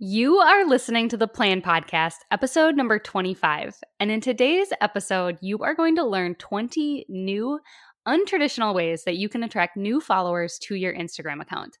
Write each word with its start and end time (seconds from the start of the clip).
You 0.00 0.36
are 0.36 0.64
listening 0.64 1.08
to 1.08 1.16
the 1.16 1.26
Plan 1.26 1.60
Podcast, 1.60 2.18
episode 2.30 2.76
number 2.76 3.00
25. 3.00 3.80
And 3.98 4.12
in 4.12 4.20
today's 4.20 4.68
episode, 4.80 5.38
you 5.40 5.58
are 5.58 5.74
going 5.74 5.96
to 5.96 6.04
learn 6.04 6.36
20 6.36 7.06
new, 7.08 7.58
untraditional 8.06 8.76
ways 8.76 9.02
that 9.02 9.16
you 9.16 9.28
can 9.28 9.42
attract 9.42 9.76
new 9.76 10.00
followers 10.00 10.56
to 10.60 10.76
your 10.76 10.94
Instagram 10.94 11.42
account. 11.42 11.78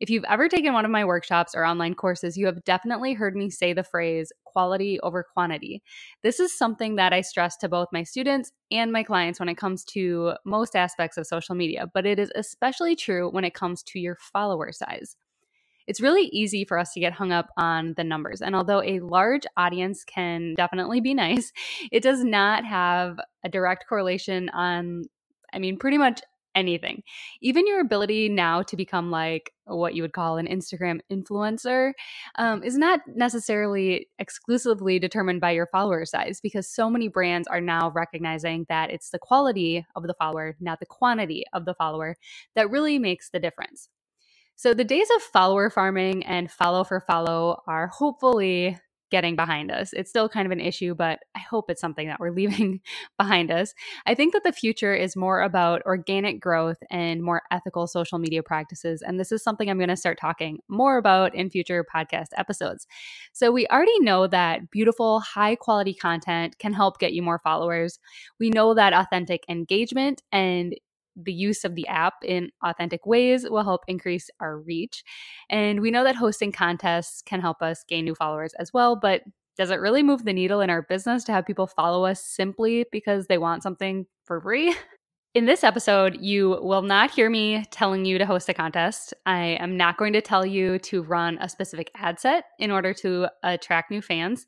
If 0.00 0.10
you've 0.10 0.26
ever 0.28 0.50
taken 0.50 0.74
one 0.74 0.84
of 0.84 0.90
my 0.90 1.06
workshops 1.06 1.54
or 1.54 1.64
online 1.64 1.94
courses, 1.94 2.36
you 2.36 2.44
have 2.44 2.62
definitely 2.64 3.14
heard 3.14 3.34
me 3.34 3.48
say 3.48 3.72
the 3.72 3.82
phrase 3.82 4.30
quality 4.44 5.00
over 5.00 5.24
quantity. 5.24 5.82
This 6.22 6.38
is 6.38 6.58
something 6.58 6.96
that 6.96 7.14
I 7.14 7.22
stress 7.22 7.56
to 7.58 7.70
both 7.70 7.88
my 7.90 8.02
students 8.02 8.52
and 8.70 8.92
my 8.92 9.02
clients 9.02 9.40
when 9.40 9.48
it 9.48 9.56
comes 9.56 9.82
to 9.84 10.34
most 10.44 10.76
aspects 10.76 11.16
of 11.16 11.26
social 11.26 11.54
media, 11.54 11.86
but 11.94 12.04
it 12.04 12.18
is 12.18 12.30
especially 12.34 12.94
true 12.94 13.30
when 13.30 13.44
it 13.44 13.54
comes 13.54 13.82
to 13.84 13.98
your 13.98 14.16
follower 14.16 14.72
size 14.72 15.16
it's 15.86 16.00
really 16.00 16.24
easy 16.32 16.64
for 16.64 16.78
us 16.78 16.92
to 16.92 17.00
get 17.00 17.12
hung 17.12 17.32
up 17.32 17.48
on 17.56 17.94
the 17.96 18.04
numbers. 18.04 18.42
And 18.42 18.54
although 18.54 18.82
a 18.82 19.00
large 19.00 19.44
audience 19.56 20.04
can 20.04 20.54
definitely 20.54 21.00
be 21.00 21.14
nice, 21.14 21.52
it 21.92 22.02
does 22.02 22.24
not 22.24 22.64
have 22.64 23.18
a 23.44 23.48
direct 23.48 23.86
correlation 23.88 24.48
on, 24.50 25.04
I 25.52 25.58
mean, 25.58 25.78
pretty 25.78 25.98
much 25.98 26.20
anything. 26.56 27.02
Even 27.42 27.66
your 27.66 27.80
ability 27.80 28.28
now 28.30 28.62
to 28.62 28.76
become 28.76 29.10
like 29.10 29.52
what 29.66 29.94
you 29.94 30.02
would 30.02 30.14
call 30.14 30.38
an 30.38 30.46
Instagram 30.46 31.00
influencer 31.12 31.92
um, 32.36 32.62
is 32.62 32.78
not 32.78 33.00
necessarily 33.14 34.08
exclusively 34.18 34.98
determined 34.98 35.40
by 35.40 35.50
your 35.50 35.66
follower 35.66 36.04
size 36.06 36.40
because 36.40 36.66
so 36.66 36.88
many 36.88 37.08
brands 37.08 37.46
are 37.46 37.60
now 37.60 37.90
recognizing 37.90 38.64
that 38.68 38.90
it's 38.90 39.10
the 39.10 39.18
quality 39.18 39.84
of 39.94 40.04
the 40.04 40.14
follower, 40.14 40.56
not 40.58 40.80
the 40.80 40.86
quantity 40.86 41.44
of 41.52 41.66
the 41.66 41.74
follower, 41.74 42.16
that 42.54 42.70
really 42.70 42.98
makes 42.98 43.28
the 43.28 43.38
difference. 43.38 43.90
So 44.56 44.72
the 44.72 44.84
days 44.84 45.08
of 45.14 45.22
follower 45.22 45.68
farming 45.68 46.24
and 46.24 46.50
follow 46.50 46.82
for 46.82 47.00
follow 47.00 47.62
are 47.66 47.88
hopefully 47.88 48.78
getting 49.10 49.36
behind 49.36 49.70
us. 49.70 49.92
It's 49.92 50.10
still 50.10 50.28
kind 50.28 50.46
of 50.46 50.52
an 50.52 50.60
issue, 50.60 50.94
but 50.94 51.20
I 51.36 51.38
hope 51.38 51.70
it's 51.70 51.80
something 51.80 52.08
that 52.08 52.18
we're 52.18 52.30
leaving 52.34 52.80
behind 53.18 53.50
us. 53.50 53.74
I 54.06 54.14
think 54.14 54.32
that 54.32 54.44
the 54.44 54.52
future 54.52 54.94
is 54.94 55.14
more 55.14 55.42
about 55.42 55.82
organic 55.86 56.40
growth 56.40 56.78
and 56.90 57.22
more 57.22 57.42
ethical 57.50 57.86
social 57.86 58.18
media 58.18 58.42
practices. 58.42 59.02
And 59.02 59.20
this 59.20 59.30
is 59.30 59.42
something 59.42 59.70
I'm 59.70 59.78
going 59.78 59.88
to 59.90 59.96
start 59.96 60.18
talking 60.20 60.58
more 60.68 60.96
about 60.96 61.34
in 61.34 61.50
future 61.50 61.84
podcast 61.94 62.28
episodes. 62.36 62.86
So, 63.32 63.52
we 63.52 63.66
already 63.68 63.98
know 64.00 64.26
that 64.26 64.70
beautiful, 64.70 65.20
high 65.20 65.54
quality 65.54 65.94
content 65.94 66.58
can 66.58 66.72
help 66.72 66.98
get 66.98 67.12
you 67.12 67.22
more 67.22 67.38
followers. 67.38 67.98
We 68.40 68.50
know 68.50 68.74
that 68.74 68.92
authentic 68.92 69.44
engagement 69.48 70.22
and 70.32 70.74
the 71.16 71.32
use 71.32 71.64
of 71.64 71.74
the 71.74 71.86
app 71.88 72.14
in 72.24 72.50
authentic 72.62 73.06
ways 73.06 73.46
will 73.48 73.64
help 73.64 73.82
increase 73.88 74.30
our 74.40 74.58
reach. 74.58 75.02
And 75.50 75.80
we 75.80 75.90
know 75.90 76.04
that 76.04 76.16
hosting 76.16 76.52
contests 76.52 77.22
can 77.22 77.40
help 77.40 77.62
us 77.62 77.84
gain 77.88 78.04
new 78.04 78.14
followers 78.14 78.54
as 78.58 78.72
well, 78.72 78.96
but 78.96 79.22
does 79.56 79.70
it 79.70 79.80
really 79.80 80.02
move 80.02 80.24
the 80.24 80.34
needle 80.34 80.60
in 80.60 80.68
our 80.68 80.82
business 80.82 81.24
to 81.24 81.32
have 81.32 81.46
people 81.46 81.66
follow 81.66 82.04
us 82.04 82.22
simply 82.22 82.84
because 82.92 83.26
they 83.26 83.38
want 83.38 83.62
something 83.62 84.06
for 84.24 84.40
free? 84.40 84.74
In 85.34 85.44
this 85.44 85.64
episode, 85.64 86.16
you 86.18 86.58
will 86.62 86.80
not 86.80 87.10
hear 87.10 87.28
me 87.28 87.62
telling 87.70 88.06
you 88.06 88.16
to 88.16 88.24
host 88.24 88.48
a 88.48 88.54
contest. 88.54 89.12
I 89.26 89.58
am 89.60 89.76
not 89.76 89.98
going 89.98 90.14
to 90.14 90.22
tell 90.22 90.46
you 90.46 90.78
to 90.78 91.02
run 91.02 91.36
a 91.42 91.48
specific 91.48 91.90
ad 91.94 92.18
set 92.18 92.44
in 92.58 92.70
order 92.70 92.94
to 92.94 93.28
attract 93.42 93.90
new 93.90 94.00
fans. 94.00 94.46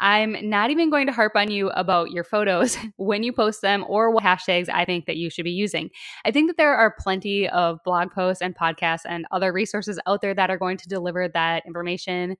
I'm 0.00 0.36
not 0.48 0.70
even 0.70 0.90
going 0.90 1.06
to 1.06 1.12
harp 1.12 1.32
on 1.34 1.50
you 1.50 1.70
about 1.70 2.10
your 2.10 2.24
photos 2.24 2.76
when 2.96 3.22
you 3.22 3.32
post 3.32 3.62
them 3.62 3.84
or 3.88 4.10
what 4.10 4.22
hashtags 4.22 4.68
I 4.68 4.84
think 4.84 5.06
that 5.06 5.16
you 5.16 5.28
should 5.28 5.44
be 5.44 5.50
using. 5.50 5.90
I 6.24 6.30
think 6.30 6.48
that 6.48 6.56
there 6.56 6.74
are 6.74 6.94
plenty 6.98 7.48
of 7.48 7.82
blog 7.84 8.12
posts 8.12 8.40
and 8.40 8.56
podcasts 8.56 9.02
and 9.08 9.26
other 9.30 9.52
resources 9.52 9.98
out 10.06 10.20
there 10.20 10.34
that 10.34 10.50
are 10.50 10.58
going 10.58 10.76
to 10.78 10.88
deliver 10.88 11.28
that 11.28 11.66
information 11.66 12.36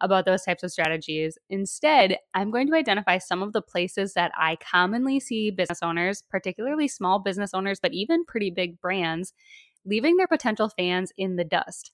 about 0.00 0.24
those 0.24 0.42
types 0.42 0.62
of 0.62 0.72
strategies. 0.72 1.38
Instead, 1.50 2.18
I'm 2.34 2.50
going 2.50 2.66
to 2.68 2.74
identify 2.74 3.18
some 3.18 3.42
of 3.42 3.52
the 3.52 3.62
places 3.62 4.14
that 4.14 4.32
I 4.36 4.56
commonly 4.56 5.20
see 5.20 5.50
business 5.50 5.82
owners, 5.82 6.22
particularly 6.28 6.88
small 6.88 7.18
business 7.18 7.52
owners, 7.54 7.78
but 7.80 7.92
even 7.92 8.24
pretty 8.24 8.50
big 8.50 8.80
brands, 8.80 9.32
leaving 9.84 10.16
their 10.16 10.26
potential 10.26 10.68
fans 10.68 11.12
in 11.16 11.36
the 11.36 11.44
dust. 11.44 11.92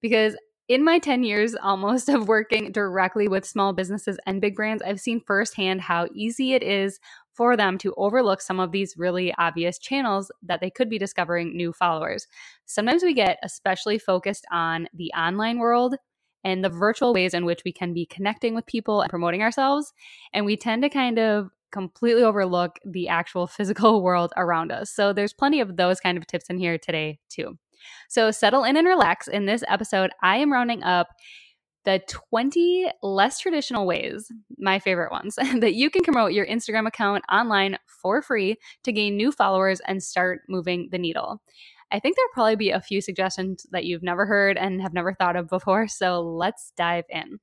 Because 0.00 0.36
in 0.68 0.84
my 0.84 0.98
10 0.98 1.24
years 1.24 1.54
almost 1.54 2.08
of 2.08 2.28
working 2.28 2.70
directly 2.72 3.26
with 3.26 3.46
small 3.46 3.72
businesses 3.72 4.18
and 4.26 4.40
big 4.40 4.54
brands, 4.54 4.82
I've 4.82 5.00
seen 5.00 5.20
firsthand 5.26 5.80
how 5.80 6.08
easy 6.14 6.52
it 6.52 6.62
is 6.62 7.00
for 7.32 7.56
them 7.56 7.78
to 7.78 7.94
overlook 7.96 8.42
some 8.42 8.60
of 8.60 8.72
these 8.72 8.96
really 8.96 9.32
obvious 9.38 9.78
channels 9.78 10.30
that 10.42 10.60
they 10.60 10.70
could 10.70 10.90
be 10.90 10.98
discovering 10.98 11.56
new 11.56 11.72
followers. 11.72 12.26
Sometimes 12.66 13.02
we 13.02 13.14
get 13.14 13.38
especially 13.42 13.98
focused 13.98 14.44
on 14.52 14.88
the 14.92 15.10
online 15.16 15.58
world 15.58 15.94
and 16.44 16.64
the 16.64 16.68
virtual 16.68 17.14
ways 17.14 17.34
in 17.34 17.44
which 17.44 17.62
we 17.64 17.72
can 17.72 17.94
be 17.94 18.06
connecting 18.06 18.54
with 18.54 18.66
people 18.66 19.00
and 19.00 19.10
promoting 19.10 19.42
ourselves. 19.42 19.92
And 20.32 20.44
we 20.44 20.56
tend 20.56 20.82
to 20.82 20.90
kind 20.90 21.18
of 21.18 21.50
completely 21.72 22.22
overlook 22.22 22.78
the 22.84 23.08
actual 23.08 23.46
physical 23.46 24.02
world 24.02 24.32
around 24.36 24.70
us. 24.70 24.90
So 24.90 25.12
there's 25.12 25.32
plenty 25.32 25.60
of 25.60 25.76
those 25.76 26.00
kind 26.00 26.18
of 26.18 26.26
tips 26.26 26.46
in 26.50 26.58
here 26.58 26.76
today, 26.76 27.20
too. 27.30 27.58
So 28.08 28.30
settle 28.30 28.64
in 28.64 28.76
and 28.76 28.86
relax. 28.86 29.28
In 29.28 29.46
this 29.46 29.64
episode, 29.68 30.10
I 30.22 30.38
am 30.38 30.52
rounding 30.52 30.82
up 30.82 31.08
the 31.84 32.00
20 32.08 32.90
less 33.02 33.38
traditional 33.38 33.86
ways, 33.86 34.30
my 34.58 34.78
favorite 34.78 35.10
ones, 35.10 35.36
that 35.60 35.74
you 35.74 35.90
can 35.90 36.02
promote 36.02 36.32
your 36.32 36.46
Instagram 36.46 36.86
account 36.86 37.24
online 37.32 37.78
for 38.02 38.20
free 38.20 38.56
to 38.84 38.92
gain 38.92 39.16
new 39.16 39.32
followers 39.32 39.80
and 39.86 40.02
start 40.02 40.42
moving 40.48 40.88
the 40.90 40.98
needle. 40.98 41.40
I 41.90 42.00
think 42.00 42.16
there'll 42.16 42.32
probably 42.34 42.56
be 42.56 42.70
a 42.70 42.80
few 42.82 43.00
suggestions 43.00 43.66
that 43.72 43.84
you've 43.84 44.02
never 44.02 44.26
heard 44.26 44.58
and 44.58 44.82
have 44.82 44.92
never 44.92 45.14
thought 45.14 45.36
of 45.36 45.48
before. 45.48 45.88
So 45.88 46.20
let's 46.20 46.72
dive 46.76 47.04
in. 47.08 47.38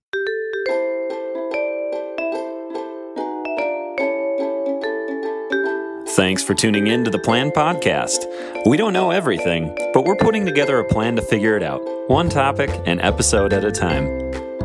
Thanks 6.15 6.41
for 6.41 6.53
tuning 6.53 6.87
in 6.87 7.03
to 7.03 7.11
the 7.11 7.19
Plan 7.19 7.51
Podcast. 7.51 8.65
We 8.65 8.77
don't 8.77 8.93
know 8.93 9.11
everything, 9.11 9.75
but 9.93 10.05
we're 10.05 10.15
putting 10.15 10.45
together 10.45 10.79
a 10.79 10.85
plan 10.85 11.17
to 11.17 11.21
figure 11.21 11.57
it 11.57 11.61
out, 11.61 11.81
one 12.09 12.29
topic 12.29 12.69
and 12.85 13.01
episode 13.01 13.51
at 13.51 13.65
a 13.65 13.71
time. 13.71 14.07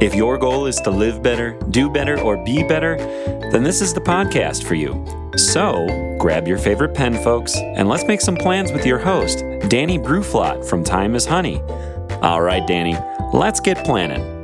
If 0.01 0.15
your 0.15 0.39
goal 0.39 0.67
is 0.67 0.77
to 0.83 0.93
live 0.93 1.25
better, 1.25 1.59
do 1.71 1.91
better, 1.91 2.21
or 2.21 2.37
be 2.45 2.63
better, 2.63 2.99
then 3.51 3.65
this 3.65 3.81
is 3.81 3.93
the 3.93 4.01
podcast 4.01 4.63
for 4.63 4.77
you. 4.77 5.05
So 5.37 6.17
grab 6.21 6.47
your 6.47 6.57
favorite 6.57 6.95
pen, 6.95 7.15
folks, 7.15 7.57
and 7.57 7.89
let's 7.89 8.05
make 8.05 8.21
some 8.21 8.37
plans 8.37 8.71
with 8.71 8.87
your 8.87 8.99
host, 8.99 9.39
Danny 9.69 9.99
Bruflot 9.99 10.65
from 10.65 10.85
Time 10.85 11.17
is 11.17 11.27
Honey. 11.27 11.61
All 12.23 12.43
right, 12.43 12.65
Danny, 12.65 12.97
let's 13.33 13.59
get 13.59 13.85
planning. 13.85 14.40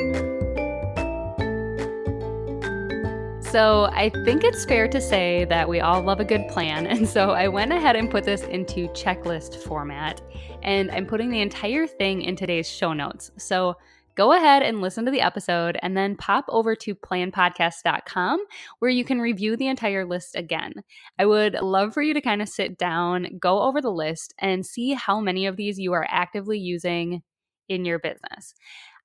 So, 3.57 3.89
I 3.93 4.11
think 4.11 4.45
it's 4.45 4.67
fair 4.67 4.87
to 4.87 5.01
say 5.01 5.47
that 5.47 5.67
we 5.67 5.81
all 5.81 6.03
love 6.03 6.21
a 6.21 6.27
good 6.27 6.47
plan. 6.49 6.87
And 6.97 7.09
so, 7.09 7.31
I 7.31 7.49
went 7.49 7.73
ahead 7.73 7.97
and 7.97 8.11
put 8.11 8.23
this 8.25 8.43
into 8.43 8.87
checklist 8.89 9.57
format. 9.63 10.21
And 10.63 10.91
I'm 10.91 11.07
putting 11.07 11.31
the 11.31 11.41
entire 11.41 11.87
thing 11.87 12.21
in 12.21 12.37
today's 12.37 12.69
show 12.69 12.93
notes. 12.93 13.31
So, 13.39 13.77
go 14.15 14.35
ahead 14.35 14.63
and 14.63 14.83
listen 14.83 15.07
to 15.07 15.11
the 15.11 15.23
episode 15.23 15.79
and 15.81 15.97
then 15.97 16.17
pop 16.17 16.45
over 16.51 16.77
to 16.77 16.95
planpodcast.com 16.95 18.45
where 18.81 18.91
you 18.91 19.07
can 19.07 19.23
review 19.23 19.57
the 19.57 19.69
entire 19.69 20.05
list 20.05 20.37
again. 20.37 20.75
I 21.19 21.25
would 21.25 21.55
love 21.55 21.95
for 21.95 22.03
you 22.03 22.13
to 22.13 22.21
kind 22.21 22.43
of 22.43 22.51
sit 22.51 22.77
down, 22.77 23.39
go 23.41 23.63
over 23.63 23.81
the 23.81 23.91
list, 23.91 24.35
and 24.39 24.67
see 24.67 24.93
how 24.93 25.19
many 25.19 25.47
of 25.47 25.57
these 25.57 25.79
you 25.79 25.95
are 25.95 26.07
actively 26.11 26.59
using 26.59 27.23
in 27.71 27.87
your 27.87 28.01
business. 28.01 28.53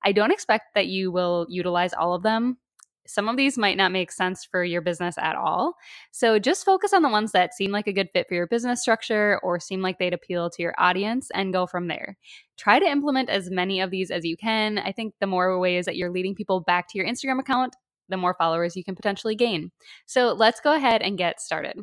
I 0.04 0.12
don't 0.12 0.30
expect 0.30 0.74
that 0.74 0.88
you 0.88 1.10
will 1.10 1.46
utilize 1.48 1.94
all 1.94 2.12
of 2.12 2.22
them 2.22 2.58
some 3.06 3.28
of 3.28 3.36
these 3.36 3.58
might 3.58 3.76
not 3.76 3.92
make 3.92 4.12
sense 4.12 4.44
for 4.44 4.62
your 4.62 4.80
business 4.80 5.16
at 5.18 5.34
all. 5.36 5.74
So 6.12 6.38
just 6.38 6.64
focus 6.64 6.92
on 6.92 7.02
the 7.02 7.08
ones 7.08 7.32
that 7.32 7.54
seem 7.54 7.72
like 7.72 7.86
a 7.86 7.92
good 7.92 8.08
fit 8.12 8.28
for 8.28 8.34
your 8.34 8.46
business 8.46 8.80
structure 8.80 9.40
or 9.42 9.58
seem 9.58 9.82
like 9.82 9.98
they'd 9.98 10.14
appeal 10.14 10.50
to 10.50 10.62
your 10.62 10.74
audience 10.78 11.28
and 11.34 11.52
go 11.52 11.66
from 11.66 11.88
there. 11.88 12.16
Try 12.56 12.78
to 12.78 12.86
implement 12.86 13.28
as 13.28 13.50
many 13.50 13.80
of 13.80 13.90
these 13.90 14.10
as 14.10 14.24
you 14.24 14.36
can. 14.36 14.78
I 14.78 14.92
think 14.92 15.14
the 15.20 15.26
more 15.26 15.58
ways 15.58 15.86
that 15.86 15.96
you're 15.96 16.10
leading 16.10 16.34
people 16.34 16.60
back 16.60 16.88
to 16.90 16.98
your 16.98 17.06
Instagram 17.06 17.40
account, 17.40 17.74
the 18.08 18.16
more 18.16 18.34
followers 18.38 18.76
you 18.76 18.84
can 18.84 18.94
potentially 18.94 19.34
gain. 19.34 19.72
So 20.06 20.32
let's 20.32 20.60
go 20.60 20.74
ahead 20.74 21.02
and 21.02 21.18
get 21.18 21.40
started. 21.40 21.78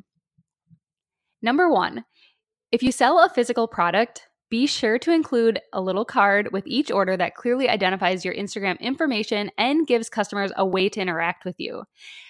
Number 1.41 1.69
one, 1.69 2.05
if 2.71 2.83
you 2.83 2.91
sell 2.91 3.19
a 3.19 3.29
physical 3.29 3.67
product, 3.67 4.28
be 4.49 4.65
sure 4.67 4.97
to 4.99 5.11
include 5.11 5.59
a 5.73 5.81
little 5.81 6.05
card 6.05 6.51
with 6.51 6.65
each 6.65 6.91
order 6.91 7.15
that 7.15 7.35
clearly 7.35 7.69
identifies 7.69 8.25
your 8.25 8.33
Instagram 8.33 8.79
information 8.79 9.51
and 9.57 9.87
gives 9.87 10.09
customers 10.09 10.51
a 10.57 10.65
way 10.65 10.89
to 10.89 10.99
interact 10.99 11.45
with 11.45 11.55
you. 11.59 11.83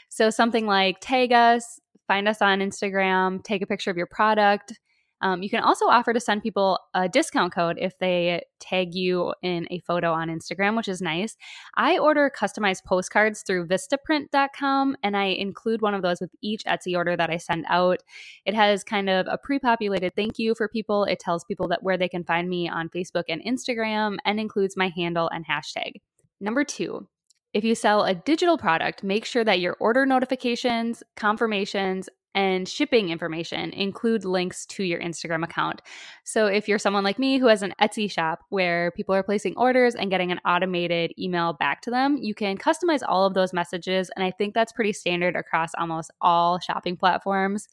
So, 0.09 0.29
something 0.29 0.65
like 0.65 0.97
tag 1.01 1.31
us, 1.31 1.79
find 2.07 2.27
us 2.27 2.41
on 2.41 2.59
Instagram, 2.59 3.43
take 3.43 3.61
a 3.61 3.67
picture 3.67 3.91
of 3.91 3.97
your 3.97 4.07
product, 4.07 4.79
um, 5.21 5.43
you 5.43 5.49
can 5.49 5.63
also 5.63 5.85
offer 5.85 6.13
to 6.13 6.19
send 6.19 6.43
people 6.43 6.79
a 6.93 7.09
discount 7.09 7.53
code 7.53 7.77
if 7.79 7.97
they 7.99 8.43
tag 8.59 8.95
you 8.95 9.33
in 9.41 9.67
a 9.69 9.79
photo 9.79 10.11
on 10.13 10.29
Instagram, 10.29 10.77
which 10.77 10.87
is 10.87 11.01
nice. 11.01 11.35
I 11.75 11.97
order 11.97 12.31
customized 12.35 12.83
postcards 12.85 13.43
through 13.43 13.67
Vistaprint.com 13.67 14.95
and 15.03 15.17
I 15.17 15.25
include 15.25 15.81
one 15.81 15.93
of 15.93 16.01
those 16.01 16.21
with 16.21 16.31
each 16.41 16.63
Etsy 16.63 16.95
order 16.95 17.17
that 17.17 17.29
I 17.29 17.37
send 17.37 17.65
out. 17.69 17.99
It 18.45 18.53
has 18.53 18.83
kind 18.83 19.09
of 19.09 19.27
a 19.29 19.37
pre 19.37 19.59
populated 19.59 20.13
thank 20.15 20.39
you 20.39 20.55
for 20.55 20.67
people. 20.67 21.03
It 21.03 21.19
tells 21.19 21.43
people 21.43 21.67
that 21.69 21.83
where 21.83 21.97
they 21.97 22.09
can 22.09 22.23
find 22.23 22.49
me 22.49 22.69
on 22.69 22.89
Facebook 22.89 23.25
and 23.27 23.43
Instagram 23.43 24.17
and 24.25 24.39
includes 24.39 24.77
my 24.77 24.89
handle 24.89 25.29
and 25.33 25.45
hashtag. 25.47 25.93
Number 26.39 26.63
two, 26.63 27.07
If 27.51 27.63
you 27.63 27.73
sell 27.73 28.03
a 28.03 28.13
digital 28.13 28.57
product, 28.59 29.03
make 29.03 29.25
sure 29.25 29.43
that 29.43 29.59
your 29.59 29.75
order 29.79 30.05
notifications, 30.05 31.01
confirmations, 31.15 32.07
and 32.39 32.69
shipping 32.69 33.09
information 33.09 33.71
include 33.71 34.23
links 34.23 34.65
to 34.65 34.81
your 34.81 35.01
Instagram 35.01 35.43
account. 35.43 35.81
So 36.23 36.45
if 36.45 36.69
you're 36.69 36.79
someone 36.79 37.03
like 37.03 37.19
me 37.19 37.37
who 37.37 37.47
has 37.47 37.63
an 37.63 37.73
Etsy 37.81 38.09
shop 38.09 38.45
where 38.47 38.91
people 38.91 39.13
are 39.13 39.23
placing 39.23 39.57
orders 39.57 39.93
and 39.93 40.09
getting 40.09 40.31
an 40.31 40.39
automated 40.45 41.11
email 41.19 41.51
back 41.51 41.81
to 41.81 41.91
them, 41.91 42.15
you 42.15 42.33
can 42.33 42.57
customize 42.57 43.01
all 43.05 43.25
of 43.25 43.33
those 43.33 43.51
messages. 43.51 44.09
And 44.15 44.23
I 44.23 44.31
think 44.31 44.53
that's 44.53 44.71
pretty 44.71 44.93
standard 44.93 45.35
across 45.35 45.71
almost 45.77 46.11
all 46.21 46.59
shopping 46.59 46.95
platforms 46.95 47.67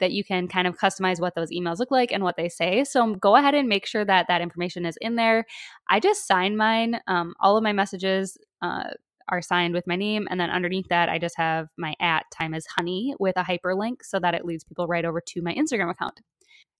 that 0.00 0.12
you 0.12 0.24
can 0.24 0.48
kind 0.48 0.66
of 0.66 0.78
customize 0.78 1.20
what 1.20 1.34
those 1.34 1.50
emails 1.50 1.78
look 1.78 1.90
like 1.90 2.10
and 2.10 2.24
what 2.24 2.36
they 2.38 2.48
say. 2.48 2.84
So 2.84 3.14
go 3.16 3.36
ahead 3.36 3.54
and 3.54 3.68
make 3.68 3.84
sure 3.84 4.06
that 4.06 4.26
that 4.28 4.40
information 4.40 4.86
is 4.86 4.96
in 5.02 5.16
there. 5.16 5.44
I 5.90 6.00
just 6.00 6.26
sign 6.26 6.56
mine. 6.56 6.98
Um, 7.08 7.34
all 7.40 7.58
of 7.58 7.62
my 7.62 7.74
messages 7.74 8.38
uh, 8.62 8.84
are 9.28 9.42
signed 9.42 9.74
with 9.74 9.86
my 9.86 9.96
name. 9.96 10.26
And 10.30 10.40
then 10.40 10.50
underneath 10.50 10.88
that, 10.88 11.08
I 11.08 11.18
just 11.18 11.36
have 11.36 11.68
my 11.76 11.94
at 12.00 12.24
time 12.30 12.54
is 12.54 12.66
honey 12.66 13.14
with 13.18 13.36
a 13.36 13.44
hyperlink 13.44 14.02
so 14.02 14.18
that 14.20 14.34
it 14.34 14.44
leads 14.44 14.64
people 14.64 14.86
right 14.86 15.04
over 15.04 15.20
to 15.20 15.42
my 15.42 15.54
Instagram 15.54 15.90
account. 15.90 16.20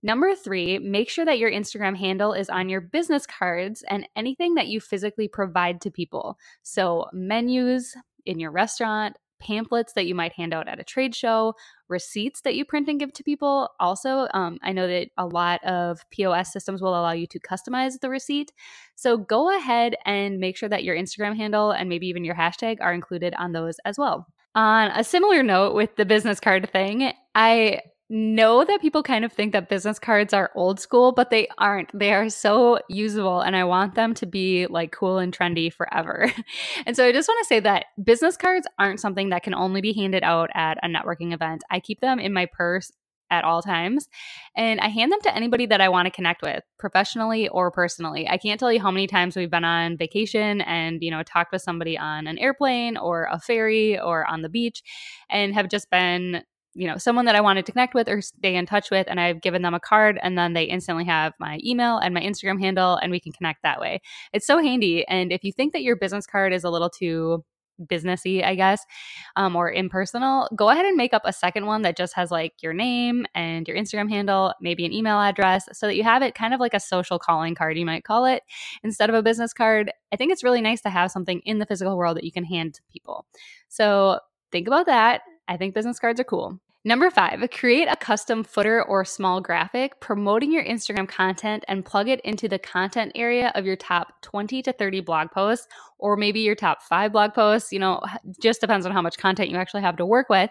Number 0.03 0.35
three, 0.35 0.79
make 0.79 1.11
sure 1.11 1.25
that 1.25 1.39
your 1.39 1.51
Instagram 1.51 1.97
handle 1.97 2.33
is 2.33 2.49
on 2.49 2.69
your 2.69 2.81
business 2.81 3.27
cards 3.27 3.83
and 3.89 4.09
anything 4.15 4.55
that 4.55 4.69
you 4.69 4.81
physically 4.81 5.27
provide 5.27 5.81
to 5.81 5.91
people. 5.91 6.39
So, 6.63 7.07
menus 7.13 7.97
in 8.25 8.39
your 8.39 8.53
restaurant, 8.53 9.17
pamphlets 9.41 9.93
that 9.95 10.07
you 10.07 10.15
might 10.15 10.33
hand 10.33 10.53
out 10.53 10.69
at 10.69 10.81
a 10.81 10.85
trade 10.85 11.15
show, 11.15 11.55
receipts 11.89 12.41
that 12.43 12.55
you 12.55 12.65
print 12.65 12.89
and 12.89 13.01
give 13.01 13.13
to 13.15 13.23
people. 13.23 13.71
Also, 13.81 14.29
um, 14.35 14.59
I 14.63 14.73
know 14.73 14.87
that 14.87 15.09
a 15.17 15.27
lot 15.27 15.63
of 15.65 16.01
POS 16.11 16.53
systems 16.53 16.83
will 16.83 16.99
allow 16.99 17.13
you 17.13 17.27
to 17.29 17.41
customize 17.41 18.01
the 18.01 18.11
receipt. 18.11 18.53
So 18.95 19.17
go 19.17 19.57
ahead 19.57 19.97
and 20.05 20.39
make 20.39 20.57
sure 20.57 20.69
that 20.69 20.85
your 20.85 20.97
Instagram 20.97 21.37
handle 21.37 21.71
and 21.71 21.89
maybe 21.89 22.07
even 22.09 22.25
your 22.25 22.35
hashtag 22.35 22.79
are 22.81 22.93
included 22.93 23.35
on 23.39 23.53
those 23.53 23.79
as 23.85 23.99
well. 23.99 24.27
On 24.55 24.91
a 24.91 25.05
similar 25.05 25.43
note 25.43 25.75
with 25.75 25.97
the 25.97 26.05
business 26.05 26.41
card 26.41 26.71
thing, 26.73 27.13
I 27.35 27.81
know 28.11 28.65
that 28.65 28.81
people 28.81 29.03
kind 29.03 29.25
of 29.25 29.33
think 29.33 29.53
that 29.53 29.69
business 29.69 29.99
cards 29.99 30.33
are 30.33 30.51
old 30.55 30.81
school, 30.81 31.13
but 31.13 31.31
they 31.31 31.49
aren't. 31.59 31.97
They 31.97 32.13
are 32.13 32.29
so 32.29 32.81
usable, 32.89 33.41
and 33.41 33.55
I 33.55 33.65
want 33.65 33.95
them 33.95 34.15
to 34.15 34.27
be 34.27 34.67
like 34.67 34.93
cool 34.93 35.19
and 35.19 35.37
trendy 35.37 35.73
forever. 35.73 36.33
and 36.87 36.97
so 36.97 37.05
I 37.05 37.13
just 37.13 37.29
want 37.29 37.45
to 37.45 37.49
say 37.49 37.61
that 37.61 37.87
business 38.03 38.37
cards 38.37 38.67
aren't 38.79 39.01
something 39.01 39.31
that 39.31 39.43
can 39.43 39.55
only 39.55 39.81
be 39.81 39.93
handed 39.93 40.23
out 40.23 40.51
at 40.55 40.79
a 40.83 40.89
networking 40.89 41.33
event. 41.33 41.63
I 41.71 41.81
keep 41.81 42.01
them 42.01 42.19
in 42.19 42.33
my 42.33 42.47
purse 42.47 42.93
at 43.31 43.45
all 43.45 43.63
times. 43.63 44.09
And 44.57 44.81
I 44.81 44.89
hand 44.89 45.13
them 45.13 45.21
to 45.23 45.35
anybody 45.35 45.67
that 45.67 45.81
I 45.81 45.89
want 45.89 46.07
to 46.07 46.11
connect 46.11 46.43
with, 46.43 46.63
professionally 46.79 47.49
or 47.49 47.71
personally. 47.71 48.29
I 48.29 48.39
can't 48.39 48.59
tell 48.59 48.73
you 48.73 48.81
how 48.81 48.91
many 48.91 49.07
times 49.07 49.37
we've 49.37 49.51
been 49.51 49.65
on 49.65 49.97
vacation 49.97 50.61
and, 50.63 51.03
you 51.03 51.11
know, 51.11 51.23
talked 51.23 51.53
with 51.53 51.63
somebody 51.63 51.99
on 51.99 52.27
an 52.27 52.39
airplane 52.39 52.97
or 52.97 53.29
a 53.31 53.39
ferry 53.39 53.99
or 54.01 54.25
on 54.27 54.43
the 54.43 54.49
beach 54.49 54.83
and 55.29 55.55
have 55.55 55.69
just 55.69 55.91
been 55.91 56.43
you 56.79 56.87
know 56.87 56.97
someone 56.97 57.25
that 57.25 57.35
i 57.35 57.41
wanted 57.41 57.67
to 57.67 57.73
connect 57.73 57.95
with 57.95 58.09
or 58.09 58.23
stay 58.23 58.55
in 58.55 58.65
touch 58.65 58.91
with 58.91 59.07
and 59.09 59.21
i've 59.21 59.41
given 59.41 59.63
them 59.63 59.75
a 59.75 59.81
card 59.81 60.19
and 60.23 60.39
then 60.39 60.53
they 60.53 60.65
instantly 60.65 61.05
have 61.05 61.33
my 61.39 61.59
email 61.65 61.99
and 61.99 62.15
my 62.15 62.21
instagram 62.21 62.61
handle 62.61 62.97
and 62.97 63.11
we 63.11 63.21
can 63.21 63.33
connect 63.33 63.63
that 63.63 63.81
way. 63.81 64.01
It's 64.33 64.47
so 64.47 64.59
handy 64.59 65.07
and 65.09 65.33
if 65.33 65.43
you 65.45 65.53
think 65.53 65.73
that 65.73 65.83
your 65.83 65.97
business 65.97 66.27
card 66.27 66.53
is 66.53 66.65
a 66.65 66.71
little 66.71 66.91
too 66.91 67.45
businessy 67.87 68.45
i 68.45 68.57
guess 68.57 68.85
um, 69.37 69.55
or 69.55 69.71
impersonal 69.71 70.49
go 70.57 70.69
ahead 70.69 70.85
and 70.85 70.97
make 70.97 71.15
up 71.15 71.23
a 71.25 71.33
second 71.33 71.67
one 71.67 71.83
that 71.83 71.97
just 71.97 72.13
has 72.13 72.29
like 72.29 72.53
your 72.61 72.73
name 72.73 73.25
and 73.37 73.69
your 73.69 73.77
instagram 73.77 74.11
handle 74.11 74.53
maybe 74.61 74.85
an 74.85 74.93
email 74.93 75.21
address 75.21 75.69
so 75.73 75.87
that 75.87 75.95
you 75.95 76.03
have 76.03 76.21
it 76.21 76.35
kind 76.35 76.53
of 76.53 76.59
like 76.59 76.75
a 76.75 76.81
social 76.81 77.21
calling 77.21 77.55
card 77.55 77.79
you 77.79 77.87
might 77.87 78.03
call 78.03 78.25
it 78.25 78.43
instead 78.83 79.09
of 79.09 79.15
a 79.15 79.23
business 79.23 79.53
card. 79.53 79.93
I 80.13 80.17
think 80.17 80.33
it's 80.33 80.45
really 80.45 80.61
nice 80.61 80.81
to 80.83 80.91
have 80.91 81.11
something 81.11 81.41
in 81.45 81.59
the 81.59 81.67
physical 81.67 81.97
world 81.97 82.17
that 82.17 82.25
you 82.25 82.33
can 82.33 82.45
hand 82.45 82.75
to 82.75 82.83
people. 82.93 83.27
So 83.69 84.21
think 84.51 84.67
about 84.67 84.87
that. 84.87 85.23
I 85.47 85.57
think 85.57 85.75
business 85.75 85.99
cards 85.99 86.21
are 86.21 86.25
cool. 86.25 86.61
Number 86.85 87.11
five, 87.11 87.45
create 87.51 87.89
a 87.89 87.97
custom 87.97 88.45
footer 88.45 88.83
or 88.85 89.05
small 89.05 89.41
graphic 89.41 90.01
promoting 90.01 90.53
your 90.53 90.65
Instagram 90.65 91.09
content 91.09 91.65
and 91.67 91.85
plug 91.85 92.09
it 92.09 92.21
into 92.21 92.49
the 92.49 92.59
content 92.59 93.13
area 93.17 93.51
of 93.57 93.67
your 93.67 93.75
top 93.75 94.23
20 94.23 94.63
to 94.63 94.73
30 94.73 95.01
blog 95.01 95.31
posts, 95.33 95.67
or 95.99 96.17
maybe 96.17 96.39
your 96.39 96.55
top 96.55 96.81
five 96.83 97.11
blog 97.11 97.35
posts. 97.35 97.73
You 97.73 97.81
know, 97.81 98.01
just 98.41 98.61
depends 98.61 98.87
on 98.87 98.93
how 98.93 99.03
much 99.03 99.19
content 99.19 99.51
you 99.51 99.57
actually 99.57 99.83
have 99.83 99.97
to 99.97 100.07
work 100.07 100.29
with. 100.29 100.51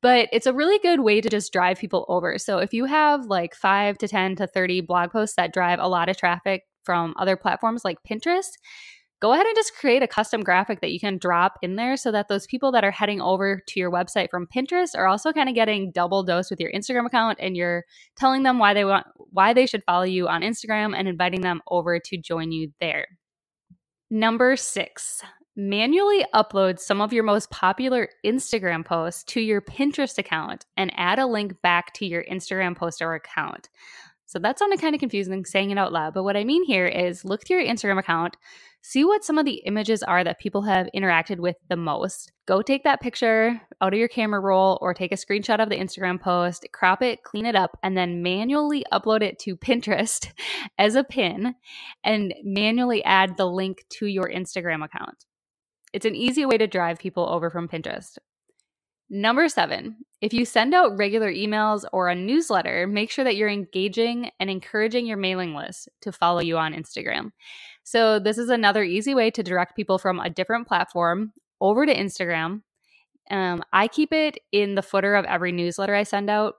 But 0.00 0.30
it's 0.32 0.46
a 0.46 0.54
really 0.54 0.78
good 0.78 1.00
way 1.00 1.20
to 1.20 1.28
just 1.28 1.52
drive 1.52 1.78
people 1.78 2.06
over. 2.08 2.38
So 2.38 2.56
if 2.58 2.72
you 2.72 2.86
have 2.86 3.26
like 3.26 3.54
five 3.54 3.98
to 3.98 4.08
10 4.08 4.36
to 4.36 4.46
30 4.46 4.80
blog 4.80 5.10
posts 5.10 5.36
that 5.36 5.52
drive 5.52 5.78
a 5.78 5.88
lot 5.88 6.08
of 6.08 6.16
traffic 6.16 6.62
from 6.84 7.12
other 7.18 7.36
platforms 7.36 7.84
like 7.84 7.98
Pinterest, 8.08 8.52
go 9.20 9.32
ahead 9.32 9.46
and 9.46 9.56
just 9.56 9.74
create 9.74 10.02
a 10.02 10.08
custom 10.08 10.42
graphic 10.42 10.80
that 10.80 10.92
you 10.92 11.00
can 11.00 11.18
drop 11.18 11.54
in 11.62 11.76
there 11.76 11.96
so 11.96 12.12
that 12.12 12.28
those 12.28 12.46
people 12.46 12.70
that 12.72 12.84
are 12.84 12.90
heading 12.90 13.20
over 13.20 13.62
to 13.66 13.80
your 13.80 13.90
website 13.90 14.30
from 14.30 14.46
Pinterest 14.54 14.96
are 14.96 15.06
also 15.06 15.32
kind 15.32 15.48
of 15.48 15.54
getting 15.54 15.90
double 15.92 16.22
dose 16.22 16.50
with 16.50 16.60
your 16.60 16.72
Instagram 16.72 17.06
account 17.06 17.38
and 17.40 17.56
you're 17.56 17.84
telling 18.16 18.42
them 18.42 18.58
why 18.58 18.74
they 18.74 18.84
want 18.84 19.06
why 19.30 19.52
they 19.52 19.66
should 19.66 19.84
follow 19.84 20.04
you 20.04 20.28
on 20.28 20.42
Instagram 20.42 20.94
and 20.96 21.08
inviting 21.08 21.40
them 21.40 21.62
over 21.68 21.98
to 21.98 22.18
join 22.18 22.52
you 22.52 22.72
there. 22.80 23.06
Number 24.10 24.56
6. 24.56 25.22
Manually 25.58 26.24
upload 26.34 26.78
some 26.78 27.00
of 27.00 27.14
your 27.14 27.24
most 27.24 27.50
popular 27.50 28.08
Instagram 28.24 28.84
posts 28.84 29.24
to 29.24 29.40
your 29.40 29.62
Pinterest 29.62 30.18
account 30.18 30.66
and 30.76 30.92
add 30.96 31.18
a 31.18 31.26
link 31.26 31.54
back 31.62 31.94
to 31.94 32.04
your 32.04 32.22
Instagram 32.24 32.76
post 32.76 33.00
or 33.00 33.14
account. 33.14 33.70
So 34.26 34.38
that 34.40 34.58
sounded 34.58 34.80
kind 34.80 34.94
of 34.94 35.00
confusing 35.00 35.44
saying 35.44 35.70
it 35.70 35.78
out 35.78 35.92
loud, 35.92 36.12
but 36.12 36.24
what 36.24 36.36
I 36.36 36.44
mean 36.44 36.64
here 36.64 36.86
is 36.86 37.24
look 37.24 37.46
through 37.46 37.62
your 37.62 37.74
Instagram 37.74 37.98
account, 37.98 38.36
see 38.86 39.04
what 39.04 39.24
some 39.24 39.36
of 39.36 39.44
the 39.44 39.62
images 39.66 40.00
are 40.04 40.22
that 40.22 40.38
people 40.38 40.62
have 40.62 40.86
interacted 40.94 41.40
with 41.40 41.56
the 41.68 41.76
most. 41.76 42.30
Go 42.46 42.62
take 42.62 42.84
that 42.84 43.00
picture 43.00 43.60
out 43.80 43.92
of 43.92 43.98
your 43.98 44.06
camera 44.06 44.38
roll 44.38 44.78
or 44.80 44.94
take 44.94 45.10
a 45.10 45.16
screenshot 45.16 45.60
of 45.60 45.68
the 45.68 45.76
Instagram 45.76 46.20
post, 46.20 46.64
crop 46.72 47.02
it, 47.02 47.24
clean 47.24 47.46
it 47.46 47.56
up, 47.56 47.76
and 47.82 47.96
then 47.96 48.22
manually 48.22 48.84
upload 48.92 49.22
it 49.22 49.40
to 49.40 49.56
Pinterest 49.66 50.28
as 50.78 50.94
a 50.94 51.02
pin 51.02 51.56
and 52.04 52.32
manually 52.44 53.02
add 53.04 53.36
the 53.36 53.46
link 53.46 53.84
to 53.88 54.06
your 54.06 54.30
Instagram 54.30 54.84
account. 54.84 55.24
It's 55.92 56.06
an 56.06 56.14
easy 56.14 56.46
way 56.46 56.56
to 56.56 56.68
drive 56.68 57.00
people 57.00 57.28
over 57.28 57.50
from 57.50 57.68
Pinterest. 57.68 58.18
Number 59.10 59.48
seven, 59.48 59.96
if 60.20 60.32
you 60.32 60.44
send 60.44 60.74
out 60.74 60.96
regular 60.96 61.32
emails 61.32 61.84
or 61.92 62.08
a 62.08 62.14
newsletter, 62.14 62.86
make 62.86 63.10
sure 63.10 63.24
that 63.24 63.36
you're 63.36 63.48
engaging 63.48 64.30
and 64.38 64.48
encouraging 64.48 65.06
your 65.06 65.16
mailing 65.16 65.54
list 65.54 65.88
to 66.02 66.12
follow 66.12 66.40
you 66.40 66.56
on 66.56 66.72
Instagram. 66.72 67.30
So, 67.86 68.18
this 68.18 68.36
is 68.36 68.50
another 68.50 68.82
easy 68.82 69.14
way 69.14 69.30
to 69.30 69.44
direct 69.44 69.76
people 69.76 69.96
from 69.96 70.18
a 70.18 70.28
different 70.28 70.66
platform 70.66 71.32
over 71.60 71.86
to 71.86 71.94
Instagram. 71.94 72.62
Um, 73.30 73.62
I 73.72 73.86
keep 73.86 74.12
it 74.12 74.38
in 74.50 74.74
the 74.74 74.82
footer 74.82 75.14
of 75.14 75.24
every 75.24 75.52
newsletter 75.52 75.94
I 75.94 76.02
send 76.02 76.28
out. 76.28 76.56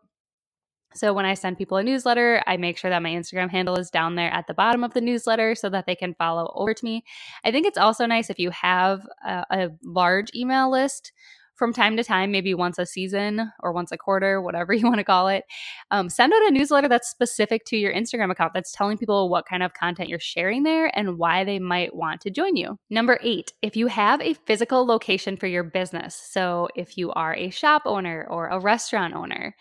So, 0.94 1.12
when 1.12 1.26
I 1.26 1.34
send 1.34 1.58
people 1.58 1.76
a 1.76 1.84
newsletter, 1.84 2.42
I 2.48 2.56
make 2.56 2.78
sure 2.78 2.90
that 2.90 3.04
my 3.04 3.10
Instagram 3.10 3.50
handle 3.50 3.76
is 3.76 3.90
down 3.90 4.16
there 4.16 4.32
at 4.32 4.48
the 4.48 4.54
bottom 4.54 4.86
of 4.86 4.94
the 4.94 5.02
newsletter 5.02 5.54
so 5.54 5.68
that 5.68 5.86
they 5.86 5.96
can 5.96 6.14
follow 6.14 6.50
over 6.56 6.74
to 6.74 6.86
me. 6.86 7.04
I 7.44 7.52
think 7.52 7.68
it's 7.68 7.78
also 7.78 8.06
nice 8.06 8.30
if 8.30 8.40
you 8.40 8.50
have 8.52 9.06
a, 9.26 9.44
a 9.52 9.70
large 9.84 10.34
email 10.34 10.72
list 10.72 11.12
from 11.58 11.74
time 11.74 11.98
to 11.98 12.04
time, 12.04 12.32
maybe 12.32 12.54
once 12.54 12.78
a 12.78 12.86
season 12.86 13.52
or 13.62 13.74
once 13.74 13.92
a 13.92 13.98
quarter, 13.98 14.42
whatever 14.42 14.74
you 14.74 14.86
want 14.86 14.98
to 14.98 15.04
call 15.04 15.28
it, 15.28 15.44
um, 15.92 16.10
send 16.10 16.32
out 16.34 16.48
a 16.48 16.52
newsletter 16.52 16.88
that's 16.88 17.10
specific 17.10 17.66
to 17.66 17.78
your 17.78 17.94
Instagram 17.94 18.32
account 18.32 18.54
that's 18.54 18.72
telling 18.72 18.98
people 18.98 19.30
what 19.30 19.46
kind 19.46 19.64
of 19.64 19.74
content 19.74 20.10
you're 20.10 20.20
sharing 20.20 20.64
there 20.64 20.92
and 20.98 21.18
why 21.18 21.44
they 21.44 21.60
might 21.60 21.96
want 21.96 22.22
to 22.22 22.30
join 22.30 22.56
you. 22.56 22.78
Number 22.90 23.20
eight, 23.22 23.52
if 23.62 23.76
you 23.76 23.88
have 23.88 24.22
a 24.22 24.34
physical 24.34 24.86
location 24.86 25.36
for 25.36 25.48
your 25.48 25.64
business, 25.64 26.16
so 26.16 26.70
if 26.76 26.98
you 26.98 27.12
are 27.12 27.36
a 27.36 27.50
shop 27.50 27.84
owner 27.86 28.28
or 28.30 28.48
a 28.48 28.60
restaurant 28.60 29.14
owner, 29.16 29.56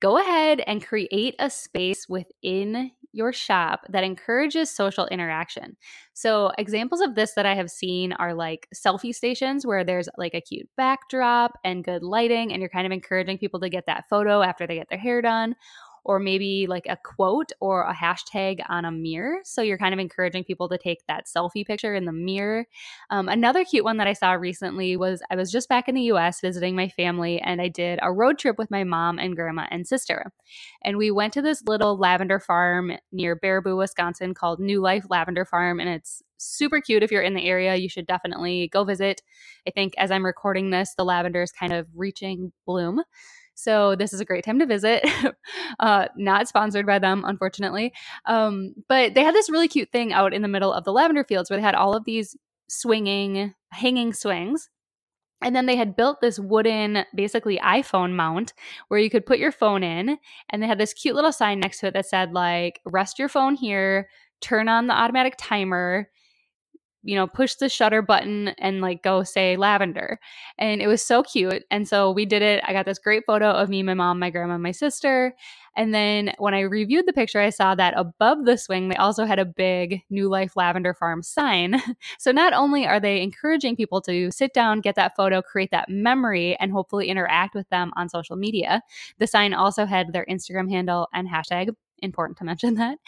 go 0.00 0.18
ahead 0.18 0.62
and 0.66 0.84
create 0.84 1.34
a 1.38 1.50
space 1.50 2.08
within 2.08 2.90
your 3.12 3.32
shop 3.32 3.80
that 3.90 4.04
encourages 4.04 4.70
social 4.70 5.06
interaction. 5.06 5.76
So, 6.14 6.52
examples 6.58 7.00
of 7.00 7.14
this 7.14 7.34
that 7.34 7.46
I 7.46 7.54
have 7.54 7.70
seen 7.70 8.12
are 8.14 8.34
like 8.34 8.68
selfie 8.74 9.14
stations 9.14 9.66
where 9.66 9.84
there's 9.84 10.08
like 10.18 10.34
a 10.34 10.40
cute 10.40 10.68
backdrop 10.76 11.52
and 11.64 11.84
good 11.84 12.02
lighting, 12.02 12.52
and 12.52 12.60
you're 12.60 12.68
kind 12.70 12.86
of 12.86 12.92
encouraging 12.92 13.38
people 13.38 13.60
to 13.60 13.68
get 13.68 13.86
that 13.86 14.04
photo 14.08 14.42
after 14.42 14.66
they 14.66 14.74
get 14.76 14.88
their 14.88 14.98
hair 14.98 15.22
done 15.22 15.54
or 16.04 16.18
maybe 16.18 16.66
like 16.68 16.86
a 16.88 16.96
quote 16.96 17.52
or 17.60 17.82
a 17.82 17.94
hashtag 17.94 18.60
on 18.68 18.84
a 18.84 18.90
mirror. 18.90 19.38
So 19.44 19.62
you're 19.62 19.78
kind 19.78 19.94
of 19.94 20.00
encouraging 20.00 20.44
people 20.44 20.68
to 20.68 20.78
take 20.78 21.06
that 21.06 21.26
selfie 21.26 21.66
picture 21.66 21.94
in 21.94 22.04
the 22.04 22.12
mirror. 22.12 22.66
Um, 23.10 23.28
another 23.28 23.64
cute 23.64 23.84
one 23.84 23.98
that 23.98 24.06
I 24.06 24.12
saw 24.12 24.32
recently 24.32 24.96
was 24.96 25.22
I 25.30 25.36
was 25.36 25.52
just 25.52 25.68
back 25.68 25.88
in 25.88 25.94
the 25.94 26.02
US 26.12 26.40
visiting 26.40 26.74
my 26.74 26.88
family 26.88 27.40
and 27.40 27.60
I 27.60 27.68
did 27.68 27.98
a 28.02 28.12
road 28.12 28.38
trip 28.38 28.58
with 28.58 28.70
my 28.70 28.84
mom 28.84 29.18
and 29.18 29.36
grandma 29.36 29.66
and 29.70 29.86
sister. 29.86 30.32
And 30.82 30.96
we 30.96 31.10
went 31.10 31.32
to 31.34 31.42
this 31.42 31.62
little 31.66 31.96
lavender 31.96 32.40
farm 32.40 32.92
near 33.12 33.36
Baraboo, 33.36 33.76
Wisconsin 33.76 34.34
called 34.34 34.60
New 34.60 34.80
Life 34.80 35.06
Lavender 35.08 35.44
Farm. 35.44 35.78
And 35.78 35.88
it's 35.88 36.22
super 36.38 36.80
cute. 36.80 37.02
If 37.02 37.12
you're 37.12 37.22
in 37.22 37.34
the 37.34 37.46
area, 37.46 37.76
you 37.76 37.88
should 37.88 38.06
definitely 38.06 38.68
go 38.72 38.84
visit. 38.84 39.22
I 39.66 39.70
think 39.70 39.94
as 39.96 40.10
I'm 40.10 40.24
recording 40.24 40.70
this, 40.70 40.94
the 40.96 41.04
lavender 41.04 41.42
is 41.42 41.52
kind 41.52 41.72
of 41.72 41.86
reaching 41.94 42.52
bloom. 42.66 43.02
So 43.54 43.94
this 43.94 44.12
is 44.12 44.20
a 44.20 44.24
great 44.24 44.44
time 44.44 44.58
to 44.58 44.66
visit. 44.66 45.04
uh, 45.80 46.08
not 46.16 46.48
sponsored 46.48 46.86
by 46.86 46.98
them, 46.98 47.24
unfortunately. 47.26 47.92
Um, 48.26 48.74
but 48.88 49.14
they 49.14 49.22
had 49.22 49.34
this 49.34 49.50
really 49.50 49.68
cute 49.68 49.92
thing 49.92 50.12
out 50.12 50.32
in 50.34 50.42
the 50.42 50.48
middle 50.48 50.72
of 50.72 50.84
the 50.84 50.92
lavender 50.92 51.24
fields 51.24 51.50
where 51.50 51.58
they 51.58 51.62
had 51.62 51.74
all 51.74 51.94
of 51.94 52.04
these 52.04 52.36
swinging 52.68 53.54
hanging 53.70 54.12
swings. 54.12 54.68
And 55.42 55.56
then 55.56 55.66
they 55.66 55.76
had 55.76 55.96
built 55.96 56.20
this 56.20 56.38
wooden, 56.38 57.04
basically 57.14 57.58
iPhone 57.58 58.12
mount 58.12 58.52
where 58.88 59.00
you 59.00 59.10
could 59.10 59.26
put 59.26 59.40
your 59.40 59.50
phone 59.50 59.82
in. 59.82 60.18
And 60.50 60.62
they 60.62 60.68
had 60.68 60.78
this 60.78 60.94
cute 60.94 61.16
little 61.16 61.32
sign 61.32 61.58
next 61.58 61.80
to 61.80 61.88
it 61.88 61.94
that 61.94 62.06
said, 62.06 62.32
like, 62.32 62.80
rest 62.84 63.18
your 63.18 63.28
phone 63.28 63.56
here, 63.56 64.08
turn 64.40 64.68
on 64.68 64.86
the 64.86 64.94
automatic 64.94 65.34
timer, 65.38 66.08
you 67.02 67.16
know, 67.16 67.26
push 67.26 67.54
the 67.54 67.68
shutter 67.68 68.00
button 68.02 68.48
and 68.58 68.80
like 68.80 69.02
go 69.02 69.22
say 69.22 69.56
lavender. 69.56 70.18
And 70.58 70.80
it 70.80 70.86
was 70.86 71.04
so 71.04 71.22
cute. 71.22 71.64
And 71.70 71.88
so 71.88 72.10
we 72.10 72.24
did 72.24 72.42
it. 72.42 72.62
I 72.66 72.72
got 72.72 72.86
this 72.86 72.98
great 72.98 73.24
photo 73.26 73.50
of 73.50 73.68
me, 73.68 73.82
my 73.82 73.94
mom, 73.94 74.18
my 74.18 74.30
grandma, 74.30 74.58
my 74.58 74.70
sister. 74.70 75.34
And 75.74 75.94
then 75.94 76.34
when 76.38 76.54
I 76.54 76.60
reviewed 76.60 77.06
the 77.06 77.12
picture, 77.12 77.40
I 77.40 77.50
saw 77.50 77.74
that 77.74 77.94
above 77.96 78.44
the 78.44 78.58
swing, 78.58 78.88
they 78.88 78.96
also 78.96 79.24
had 79.24 79.38
a 79.38 79.44
big 79.44 80.02
New 80.10 80.28
Life 80.28 80.54
Lavender 80.54 80.94
Farm 80.94 81.22
sign. 81.22 81.80
so 82.18 82.30
not 82.30 82.52
only 82.52 82.86
are 82.86 83.00
they 83.00 83.22
encouraging 83.22 83.74
people 83.76 84.00
to 84.02 84.30
sit 84.30 84.52
down, 84.52 84.80
get 84.80 84.96
that 84.96 85.16
photo, 85.16 85.40
create 85.40 85.70
that 85.70 85.88
memory, 85.88 86.56
and 86.60 86.72
hopefully 86.72 87.08
interact 87.08 87.54
with 87.54 87.68
them 87.70 87.90
on 87.96 88.08
social 88.08 88.36
media, 88.36 88.82
the 89.18 89.26
sign 89.26 89.54
also 89.54 89.86
had 89.86 90.12
their 90.12 90.26
Instagram 90.26 90.70
handle 90.70 91.08
and 91.14 91.28
hashtag 91.28 91.74
important 92.02 92.38
to 92.38 92.44
mention 92.52 92.74
that. 92.74 92.98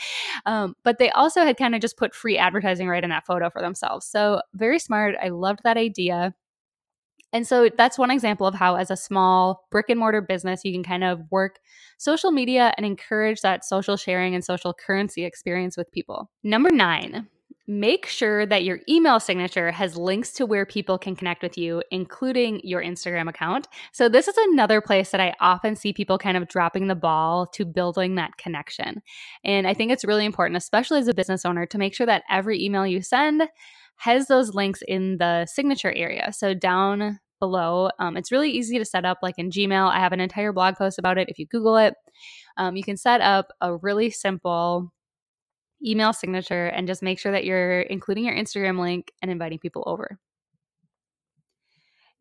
Um, 0.46 0.74
but 0.84 0.98
they 0.98 1.10
also 1.10 1.44
had 1.44 1.56
kind 1.56 1.74
of 1.74 1.80
just 1.80 1.96
put 1.96 2.14
free 2.14 2.38
advertising 2.38 2.88
right 2.88 3.04
in 3.04 3.10
that 3.10 3.26
photo 3.26 3.50
for 3.50 3.60
themselves. 3.60 4.06
So 4.06 4.40
very 4.54 4.78
smart. 4.78 5.14
I 5.22 5.28
loved 5.28 5.60
that 5.64 5.76
idea. 5.76 6.34
And 7.32 7.44
so 7.44 7.68
that's 7.76 7.98
one 7.98 8.12
example 8.12 8.46
of 8.46 8.54
how, 8.54 8.76
as 8.76 8.92
a 8.92 8.96
small 8.96 9.66
brick 9.72 9.86
and 9.88 9.98
mortar 9.98 10.20
business, 10.20 10.64
you 10.64 10.72
can 10.72 10.84
kind 10.84 11.02
of 11.02 11.20
work 11.32 11.58
social 11.98 12.30
media 12.30 12.72
and 12.76 12.86
encourage 12.86 13.40
that 13.40 13.64
social 13.64 13.96
sharing 13.96 14.36
and 14.36 14.44
social 14.44 14.72
currency 14.72 15.24
experience 15.24 15.76
with 15.76 15.90
people. 15.90 16.30
Number 16.44 16.70
nine, 16.70 17.26
Make 17.66 18.04
sure 18.04 18.44
that 18.44 18.62
your 18.64 18.80
email 18.90 19.18
signature 19.18 19.70
has 19.70 19.96
links 19.96 20.32
to 20.32 20.44
where 20.44 20.66
people 20.66 20.98
can 20.98 21.16
connect 21.16 21.42
with 21.42 21.56
you, 21.56 21.82
including 21.90 22.60
your 22.62 22.82
Instagram 22.82 23.26
account. 23.26 23.68
So, 23.90 24.06
this 24.06 24.28
is 24.28 24.36
another 24.36 24.82
place 24.82 25.10
that 25.12 25.20
I 25.20 25.34
often 25.40 25.74
see 25.74 25.94
people 25.94 26.18
kind 26.18 26.36
of 26.36 26.46
dropping 26.46 26.88
the 26.88 26.94
ball 26.94 27.46
to 27.54 27.64
building 27.64 28.16
that 28.16 28.36
connection. 28.36 29.00
And 29.44 29.66
I 29.66 29.72
think 29.72 29.92
it's 29.92 30.04
really 30.04 30.26
important, 30.26 30.58
especially 30.58 30.98
as 30.98 31.08
a 31.08 31.14
business 31.14 31.46
owner, 31.46 31.64
to 31.64 31.78
make 31.78 31.94
sure 31.94 32.06
that 32.06 32.24
every 32.28 32.62
email 32.62 32.86
you 32.86 33.00
send 33.00 33.48
has 33.96 34.26
those 34.26 34.54
links 34.54 34.82
in 34.86 35.16
the 35.16 35.46
signature 35.46 35.92
area. 35.92 36.34
So, 36.34 36.52
down 36.52 37.18
below, 37.40 37.88
um, 37.98 38.18
it's 38.18 38.30
really 38.30 38.50
easy 38.50 38.78
to 38.78 38.84
set 38.84 39.06
up, 39.06 39.18
like 39.22 39.38
in 39.38 39.48
Gmail. 39.48 39.90
I 39.90 40.00
have 40.00 40.12
an 40.12 40.20
entire 40.20 40.52
blog 40.52 40.76
post 40.76 40.98
about 40.98 41.16
it. 41.16 41.30
If 41.30 41.38
you 41.38 41.46
Google 41.46 41.78
it, 41.78 41.94
um, 42.58 42.76
you 42.76 42.84
can 42.84 42.98
set 42.98 43.22
up 43.22 43.46
a 43.62 43.76
really 43.76 44.10
simple 44.10 44.92
email 45.84 46.12
signature 46.12 46.66
and 46.66 46.86
just 46.86 47.02
make 47.02 47.18
sure 47.18 47.32
that 47.32 47.44
you're 47.44 47.80
including 47.80 48.24
your 48.24 48.34
Instagram 48.34 48.78
link 48.78 49.12
and 49.22 49.30
inviting 49.30 49.58
people 49.58 49.84
over. 49.86 50.18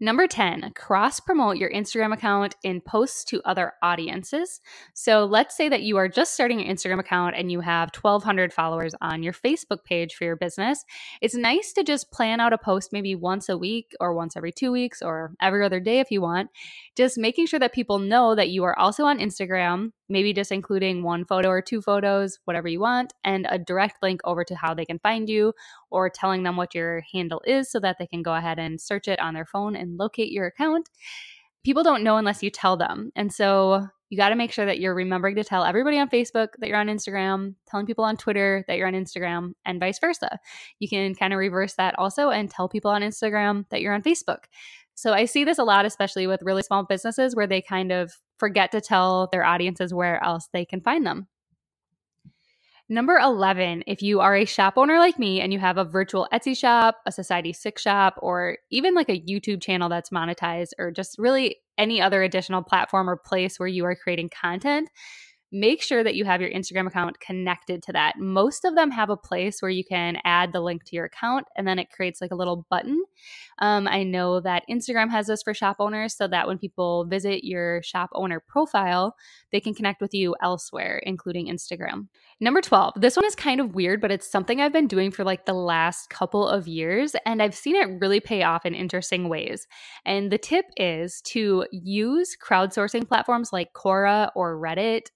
Number 0.03 0.27
10, 0.27 0.73
cross 0.75 1.21
promote 1.21 1.55
your 1.55 1.71
Instagram 1.71 2.13
account 2.13 2.55
in 2.61 2.81
posts 2.81 3.23
to 3.25 3.41
other 3.45 3.71
audiences. 3.81 4.59
So 4.93 5.23
let's 5.23 5.55
say 5.55 5.69
that 5.69 5.83
you 5.83 5.95
are 5.95 6.09
just 6.09 6.33
starting 6.33 6.59
your 6.59 6.69
Instagram 6.69 6.99
account 6.99 7.35
and 7.37 7.49
you 7.49 7.61
have 7.61 7.89
1,200 7.95 8.51
followers 8.51 8.93
on 8.99 9.23
your 9.23 9.31
Facebook 9.31 9.85
page 9.85 10.15
for 10.15 10.25
your 10.25 10.35
business. 10.35 10.83
It's 11.21 11.35
nice 11.35 11.71
to 11.73 11.85
just 11.85 12.11
plan 12.11 12.41
out 12.41 12.51
a 12.51 12.57
post 12.57 12.89
maybe 12.91 13.15
once 13.15 13.47
a 13.47 13.57
week 13.57 13.93
or 14.01 14.13
once 14.13 14.35
every 14.35 14.51
two 14.51 14.73
weeks 14.73 15.01
or 15.01 15.35
every 15.41 15.63
other 15.63 15.79
day 15.79 15.99
if 15.99 16.11
you 16.11 16.21
want. 16.21 16.49
Just 16.97 17.17
making 17.17 17.45
sure 17.45 17.59
that 17.61 17.71
people 17.71 17.99
know 17.99 18.35
that 18.35 18.49
you 18.49 18.65
are 18.65 18.77
also 18.77 19.05
on 19.05 19.19
Instagram, 19.19 19.91
maybe 20.09 20.33
just 20.33 20.51
including 20.51 21.03
one 21.03 21.25
photo 21.25 21.49
or 21.49 21.61
two 21.61 21.81
photos, 21.81 22.39
whatever 22.45 22.67
you 22.67 22.79
want, 22.79 23.13
and 23.23 23.47
a 23.49 23.57
direct 23.57 24.01
link 24.01 24.21
over 24.23 24.43
to 24.43 24.55
how 24.55 24.73
they 24.73 24.85
can 24.85 24.99
find 24.99 25.29
you 25.29 25.53
or 25.89 26.09
telling 26.09 26.43
them 26.43 26.57
what 26.57 26.75
your 26.75 27.03
handle 27.13 27.41
is 27.45 27.71
so 27.71 27.79
that 27.79 27.97
they 27.99 28.07
can 28.07 28.21
go 28.21 28.33
ahead 28.33 28.59
and 28.59 28.81
search 28.81 29.07
it 29.07 29.19
on 29.19 29.33
their 29.33 29.45
phone 29.45 29.75
and 29.75 29.97
locate 29.97 30.31
your 30.31 30.47
account. 30.47 30.89
People 31.63 31.83
don't 31.83 32.03
know 32.03 32.17
unless 32.17 32.43
you 32.43 32.49
tell 32.49 32.75
them. 32.75 33.11
And 33.15 33.33
so 33.33 33.87
you 34.13 34.17
got 34.17 34.29
to 34.29 34.35
make 34.35 34.51
sure 34.51 34.67
that 34.67 34.79
you're 34.79 34.93
remembering 34.93 35.37
to 35.37 35.43
tell 35.43 35.63
everybody 35.63 35.97
on 35.97 36.07
Facebook 36.07 36.49
that 36.59 36.69
you're 36.69 36.77
on 36.77 36.85
Instagram, 36.85 37.55
telling 37.65 37.87
people 37.87 38.03
on 38.03 38.15
Twitter 38.15 38.63
that 38.67 38.77
you're 38.77 38.87
on 38.87 38.93
Instagram, 38.93 39.53
and 39.65 39.79
vice 39.79 39.97
versa. 39.97 40.37
You 40.77 40.87
can 40.87 41.15
kind 41.15 41.33
of 41.33 41.39
reverse 41.39 41.73
that 41.75 41.97
also 41.97 42.29
and 42.29 42.47
tell 42.47 42.69
people 42.69 42.91
on 42.91 43.01
Instagram 43.01 43.65
that 43.69 43.81
you're 43.81 43.93
on 43.93 44.03
Facebook. 44.03 44.43
So 44.95 45.13
I 45.13 45.25
see 45.25 45.43
this 45.43 45.57
a 45.57 45.63
lot, 45.63 45.85
especially 45.85 46.27
with 46.27 46.43
really 46.43 46.61
small 46.61 46.83
businesses 46.83 47.35
where 47.35 47.47
they 47.47 47.61
kind 47.61 47.91
of 47.91 48.13
forget 48.37 48.71
to 48.71 48.81
tell 48.81 49.27
their 49.31 49.43
audiences 49.43 49.93
where 49.93 50.23
else 50.23 50.49
they 50.53 50.65
can 50.65 50.81
find 50.81 51.05
them. 51.05 51.27
Number 52.89 53.17
11, 53.17 53.85
if 53.87 54.01
you 54.01 54.19
are 54.19 54.35
a 54.35 54.45
shop 54.45 54.73
owner 54.75 54.99
like 54.99 55.17
me 55.17 55.39
and 55.39 55.53
you 55.53 55.59
have 55.59 55.77
a 55.77 55.85
virtual 55.85 56.27
Etsy 56.33 56.55
shop, 56.55 56.97
a 57.05 57.11
Society 57.11 57.53
6 57.53 57.81
shop, 57.81 58.15
or 58.21 58.57
even 58.71 58.93
like 58.93 59.09
a 59.09 59.21
YouTube 59.21 59.61
channel 59.61 59.87
that's 59.87 60.09
monetized, 60.09 60.71
or 60.77 60.91
just 60.91 61.17
really 61.17 61.57
any 61.77 62.01
other 62.01 62.21
additional 62.21 62.61
platform 62.61 63.09
or 63.09 63.15
place 63.15 63.57
where 63.57 63.69
you 63.69 63.85
are 63.85 63.95
creating 63.95 64.29
content, 64.29 64.89
make 65.53 65.81
sure 65.81 66.03
that 66.03 66.15
you 66.15 66.25
have 66.25 66.41
your 66.41 66.49
Instagram 66.49 66.87
account 66.87 67.19
connected 67.19 67.83
to 67.83 67.93
that. 67.93 68.17
Most 68.17 68.65
of 68.65 68.75
them 68.75 68.89
have 68.91 69.09
a 69.09 69.15
place 69.15 69.61
where 69.61 69.71
you 69.71 69.85
can 69.85 70.17
add 70.25 70.51
the 70.51 70.59
link 70.59 70.83
to 70.85 70.95
your 70.95 71.05
account 71.05 71.45
and 71.55 71.67
then 71.67 71.77
it 71.77 71.91
creates 71.91 72.19
like 72.19 72.31
a 72.31 72.35
little 72.35 72.65
button. 72.69 73.03
Um, 73.59 73.87
I 73.87 74.03
know 74.03 74.39
that 74.41 74.63
Instagram 74.69 75.11
has 75.11 75.27
this 75.27 75.43
for 75.43 75.53
shop 75.53 75.77
owners 75.79 76.15
so 76.15 76.27
that 76.27 76.47
when 76.47 76.57
people 76.57 77.05
visit 77.05 77.43
your 77.43 77.83
shop 77.83 78.09
owner 78.13 78.39
profile, 78.39 79.15
they 79.51 79.59
can 79.59 79.75
connect 79.75 80.01
with 80.01 80.13
you 80.13 80.35
elsewhere, 80.41 81.01
including 81.05 81.47
Instagram. 81.47 82.07
Number 82.39 82.61
12, 82.61 82.95
this 82.97 83.15
one 83.15 83.25
is 83.25 83.35
kind 83.35 83.61
of 83.61 83.75
weird, 83.75 84.01
but 84.01 84.11
it's 84.11 84.29
something 84.29 84.59
I've 84.59 84.73
been 84.73 84.87
doing 84.87 85.11
for 85.11 85.23
like 85.23 85.45
the 85.45 85.53
last 85.53 86.09
couple 86.09 86.47
of 86.47 86.67
years, 86.67 87.15
and 87.25 87.41
I've 87.41 87.55
seen 87.55 87.75
it 87.75 88.01
really 88.01 88.19
pay 88.19 88.43
off 88.43 88.65
in 88.65 88.73
interesting 88.73 89.29
ways. 89.29 89.67
And 90.03 90.31
the 90.31 90.37
tip 90.37 90.65
is 90.75 91.21
to 91.27 91.65
use 91.71 92.35
crowdsourcing 92.43 93.07
platforms 93.07 93.53
like 93.53 93.73
Quora 93.73 94.31
or 94.35 94.59
Reddit 94.59 95.07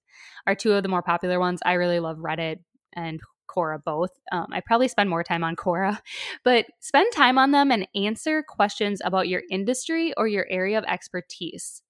are 0.46 0.56
two 0.56 0.74
of 0.74 0.84
the 0.84 0.90
more 0.90 1.02
popular 1.02 1.40
ones. 1.40 1.60
I 1.66 1.74
really 1.74 2.00
love 2.00 2.18
Reddit 2.18 2.60
and 2.94 3.20
Quora 3.50 3.84
both. 3.84 4.12
Um, 4.32 4.48
I 4.52 4.62
probably 4.62 4.88
spend 4.88 5.10
more 5.10 5.24
time 5.24 5.44
on 5.44 5.56
Quora, 5.56 6.00
but 6.44 6.66
spend 6.80 7.12
time 7.14 7.38
on 7.38 7.52
them 7.52 7.72
and 7.72 7.88
answer 7.96 8.44
questions 8.44 9.02
about 9.04 9.28
your 9.28 9.42
industry 9.50 10.14
or 10.18 10.28
your 10.28 10.48
area 10.50 10.78
of 10.78 10.84
expertise. 10.86 11.82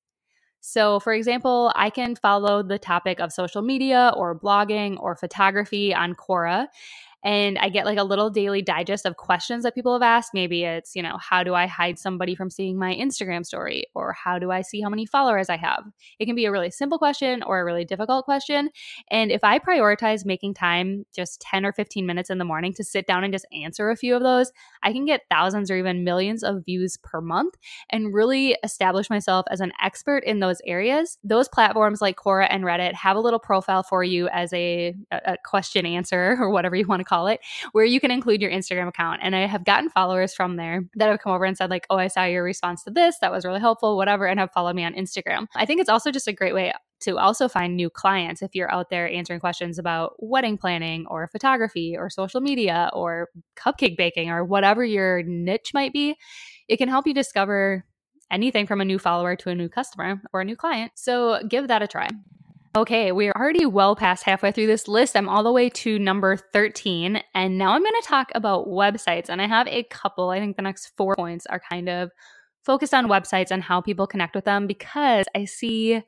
So, 0.59 0.99
for 0.99 1.13
example, 1.13 1.71
I 1.75 1.89
can 1.89 2.15
follow 2.15 2.61
the 2.61 2.79
topic 2.79 3.19
of 3.19 3.31
social 3.31 3.61
media 3.61 4.11
or 4.15 4.37
blogging 4.37 4.97
or 4.99 5.15
photography 5.15 5.93
on 5.93 6.13
Quora 6.15 6.67
and 7.23 7.57
I 7.57 7.69
get 7.69 7.85
like 7.85 7.97
a 7.97 8.03
little 8.03 8.29
daily 8.29 8.61
digest 8.61 9.05
of 9.05 9.17
questions 9.17 9.63
that 9.63 9.75
people 9.75 9.93
have 9.93 10.01
asked. 10.01 10.31
Maybe 10.33 10.63
it's, 10.63 10.95
you 10.95 11.01
know, 11.01 11.17
how 11.17 11.43
do 11.43 11.55
I 11.55 11.65
hide 11.65 11.97
somebody 11.97 12.35
from 12.35 12.49
seeing 12.49 12.77
my 12.77 12.93
Instagram 12.93 13.45
story? 13.45 13.85
Or 13.95 14.13
how 14.13 14.37
do 14.39 14.51
I 14.51 14.61
see 14.61 14.81
how 14.81 14.89
many 14.89 15.05
followers 15.05 15.49
I 15.49 15.57
have? 15.57 15.83
It 16.19 16.25
can 16.25 16.35
be 16.35 16.45
a 16.45 16.51
really 16.51 16.71
simple 16.71 16.97
question 16.97 17.43
or 17.43 17.59
a 17.59 17.65
really 17.65 17.85
difficult 17.85 18.25
question. 18.25 18.69
And 19.09 19.31
if 19.31 19.43
I 19.43 19.59
prioritize 19.59 20.25
making 20.25 20.53
time 20.53 21.05
just 21.15 21.41
10 21.41 21.65
or 21.65 21.73
15 21.73 22.05
minutes 22.05 22.29
in 22.29 22.37
the 22.37 22.45
morning 22.45 22.73
to 22.73 22.83
sit 22.83 23.07
down 23.07 23.23
and 23.23 23.33
just 23.33 23.47
answer 23.51 23.89
a 23.89 23.95
few 23.95 24.15
of 24.15 24.21
those, 24.21 24.51
I 24.83 24.93
can 24.93 25.05
get 25.05 25.21
thousands 25.29 25.71
or 25.71 25.77
even 25.77 26.03
millions 26.03 26.43
of 26.43 26.65
views 26.65 26.97
per 27.03 27.19
month 27.19 27.55
and 27.89 28.13
really 28.13 28.57
establish 28.63 29.09
myself 29.09 29.45
as 29.49 29.59
an 29.59 29.71
expert 29.83 30.23
in 30.23 30.39
those 30.39 30.61
areas. 30.65 31.17
Those 31.23 31.47
platforms 31.47 31.99
like 31.99 32.17
Quora 32.17 32.47
and 32.49 32.63
Reddit 32.63 32.93
have 32.93 33.17
a 33.17 33.21
little 33.21 33.39
profile 33.39 33.83
for 33.83 34.03
you 34.03 34.27
as 34.29 34.53
a, 34.53 34.95
a 35.11 35.37
question 35.43 35.85
answer 35.85 36.37
or 36.39 36.49
whatever 36.51 36.75
you 36.75 36.85
want 36.85 36.99
to 36.99 37.05
call 37.05 37.16
it, 37.25 37.39
where 37.71 37.85
you 37.85 37.99
can 37.99 38.11
include 38.11 38.39
your 38.41 38.51
Instagram 38.51 38.87
account. 38.87 39.21
And 39.23 39.35
I 39.35 39.47
have 39.47 39.65
gotten 39.65 39.89
followers 39.89 40.35
from 40.35 40.57
there 40.57 40.83
that 40.95 41.09
have 41.09 41.19
come 41.19 41.33
over 41.33 41.45
and 41.45 41.57
said, 41.57 41.71
like, 41.71 41.87
oh, 41.89 41.97
I 41.97 42.07
saw 42.07 42.25
your 42.25 42.43
response 42.43 42.83
to 42.83 42.91
this. 42.91 43.17
That 43.21 43.31
was 43.31 43.43
really 43.45 43.59
helpful, 43.59 43.97
whatever, 43.97 44.27
and 44.27 44.39
have 44.39 44.51
followed 44.51 44.75
me 44.75 44.83
on 44.83 44.93
Instagram. 44.93 45.47
I 45.55 45.65
think 45.65 45.81
it's 45.81 45.89
also 45.89 46.11
just 46.11 46.27
a 46.27 46.33
great 46.33 46.53
way 46.53 46.71
to 46.99 47.17
also 47.17 47.47
find 47.47 47.75
new 47.75 47.89
clients 47.89 48.41
if 48.41 48.55
you're 48.55 48.71
out 48.71 48.89
there 48.89 49.09
answering 49.11 49.39
questions 49.39 49.77
about 49.77 50.13
wedding 50.19 50.57
planning 50.57 51.05
or 51.07 51.27
photography 51.27 51.95
or 51.97 52.09
social 52.09 52.41
media 52.41 52.89
or 52.93 53.29
cupcake 53.55 53.97
baking 53.97 54.29
or 54.29 54.43
whatever 54.43 54.83
your 54.83 55.23
niche 55.23 55.71
might 55.73 55.93
be. 55.93 56.15
It 56.67 56.77
can 56.77 56.89
help 56.89 57.07
you 57.07 57.13
discover 57.13 57.85
anything 58.31 58.67
from 58.67 58.81
a 58.81 58.85
new 58.85 58.99
follower 58.99 59.35
to 59.37 59.49
a 59.49 59.55
new 59.55 59.69
customer 59.69 60.21
or 60.33 60.41
a 60.41 60.45
new 60.45 60.55
client. 60.55 60.91
So 60.95 61.41
give 61.47 61.67
that 61.67 61.81
a 61.81 61.87
try. 61.87 62.09
Okay, 62.77 63.11
we're 63.11 63.31
already 63.31 63.65
well 63.65 63.95
past 63.95 64.23
halfway 64.23 64.51
through 64.51 64.67
this 64.67 64.87
list. 64.87 65.17
I'm 65.17 65.27
all 65.27 65.41
the 65.41 65.51
way 65.51 65.67
to 65.67 65.97
number 65.97 66.37
13. 66.37 67.19
And 67.33 67.57
now 67.57 67.71
I'm 67.71 67.81
going 67.81 67.99
to 67.99 68.07
talk 68.07 68.29
about 68.35 68.67
websites. 68.67 69.29
And 69.29 69.41
I 69.41 69.47
have 69.47 69.67
a 69.67 69.81
couple. 69.85 70.29
I 70.29 70.37
think 70.37 70.57
the 70.57 70.61
next 70.61 70.91
four 70.95 71.15
points 71.15 71.47
are 71.47 71.59
kind 71.59 71.89
of 71.89 72.11
focused 72.63 72.93
on 72.93 73.07
websites 73.07 73.49
and 73.49 73.63
how 73.63 73.81
people 73.81 74.05
connect 74.05 74.35
with 74.35 74.45
them 74.45 74.67
because 74.67 75.25
I 75.33 75.45
see 75.45 76.03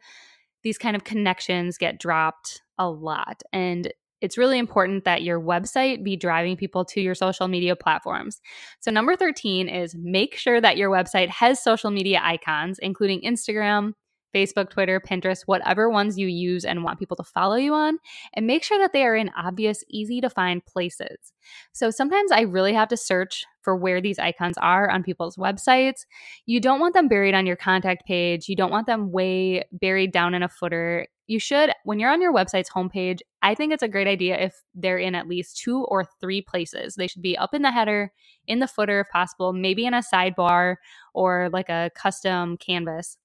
these 0.61 0.77
kind 0.77 0.95
of 0.95 1.03
connections 1.03 1.79
get 1.79 1.99
dropped 1.99 2.61
a 2.77 2.87
lot. 2.87 3.41
And 3.51 3.91
it's 4.21 4.37
really 4.37 4.59
important 4.59 5.05
that 5.05 5.23
your 5.23 5.41
website 5.41 6.03
be 6.03 6.17
driving 6.17 6.55
people 6.55 6.85
to 6.85 7.01
your 7.01 7.15
social 7.15 7.47
media 7.47 7.75
platforms. 7.75 8.41
So, 8.79 8.91
number 8.91 9.15
13 9.15 9.69
is 9.69 9.95
make 9.95 10.35
sure 10.35 10.61
that 10.61 10.77
your 10.77 10.91
website 10.91 11.29
has 11.29 11.63
social 11.63 11.89
media 11.89 12.19
icons, 12.21 12.77
including 12.77 13.21
Instagram, 13.21 13.93
Facebook, 14.33 14.69
Twitter, 14.69 14.99
Pinterest, 14.99 15.43
whatever 15.45 15.89
ones 15.89 16.17
you 16.17 16.27
use 16.27 16.65
and 16.65 16.83
want 16.83 16.99
people 16.99 17.17
to 17.17 17.23
follow 17.23 17.55
you 17.55 17.73
on, 17.73 17.97
and 18.33 18.47
make 18.47 18.63
sure 18.63 18.77
that 18.79 18.93
they 18.93 19.03
are 19.03 19.15
in 19.15 19.31
obvious, 19.37 19.83
easy 19.89 20.21
to 20.21 20.29
find 20.29 20.65
places. 20.65 21.33
So 21.71 21.89
sometimes 21.89 22.31
I 22.31 22.41
really 22.41 22.73
have 22.73 22.89
to 22.89 22.97
search 22.97 23.43
for 23.61 23.75
where 23.75 24.01
these 24.01 24.19
icons 24.19 24.57
are 24.57 24.89
on 24.89 25.03
people's 25.03 25.35
websites. 25.35 26.05
You 26.45 26.59
don't 26.59 26.79
want 26.79 26.93
them 26.93 27.07
buried 27.07 27.35
on 27.35 27.45
your 27.45 27.55
contact 27.55 28.05
page, 28.05 28.47
you 28.47 28.55
don't 28.55 28.71
want 28.71 28.87
them 28.87 29.11
way 29.11 29.63
buried 29.71 30.11
down 30.11 30.33
in 30.33 30.43
a 30.43 30.49
footer. 30.49 31.07
You 31.27 31.39
should, 31.39 31.71
when 31.83 31.99
you're 31.99 32.09
on 32.09 32.23
your 32.23 32.33
website's 32.33 32.71
homepage, 32.71 33.19
I 33.43 33.53
think 33.53 33.71
it's 33.71 33.83
a 33.83 33.87
great 33.87 34.07
idea 34.07 34.35
if 34.39 34.55
they're 34.73 34.97
in 34.97 35.13
at 35.13 35.27
least 35.27 35.57
two 35.57 35.83
or 35.83 36.03
three 36.19 36.41
places. 36.41 36.95
They 36.95 37.05
should 37.05 37.21
be 37.21 37.37
up 37.37 37.53
in 37.53 37.61
the 37.61 37.71
header, 37.71 38.11
in 38.47 38.57
the 38.57 38.67
footer 38.67 39.01
if 39.01 39.09
possible, 39.09 39.53
maybe 39.53 39.85
in 39.85 39.93
a 39.93 40.01
sidebar 40.01 40.77
or 41.13 41.49
like 41.53 41.69
a 41.69 41.91
custom 41.95 42.57
canvas. 42.57 43.15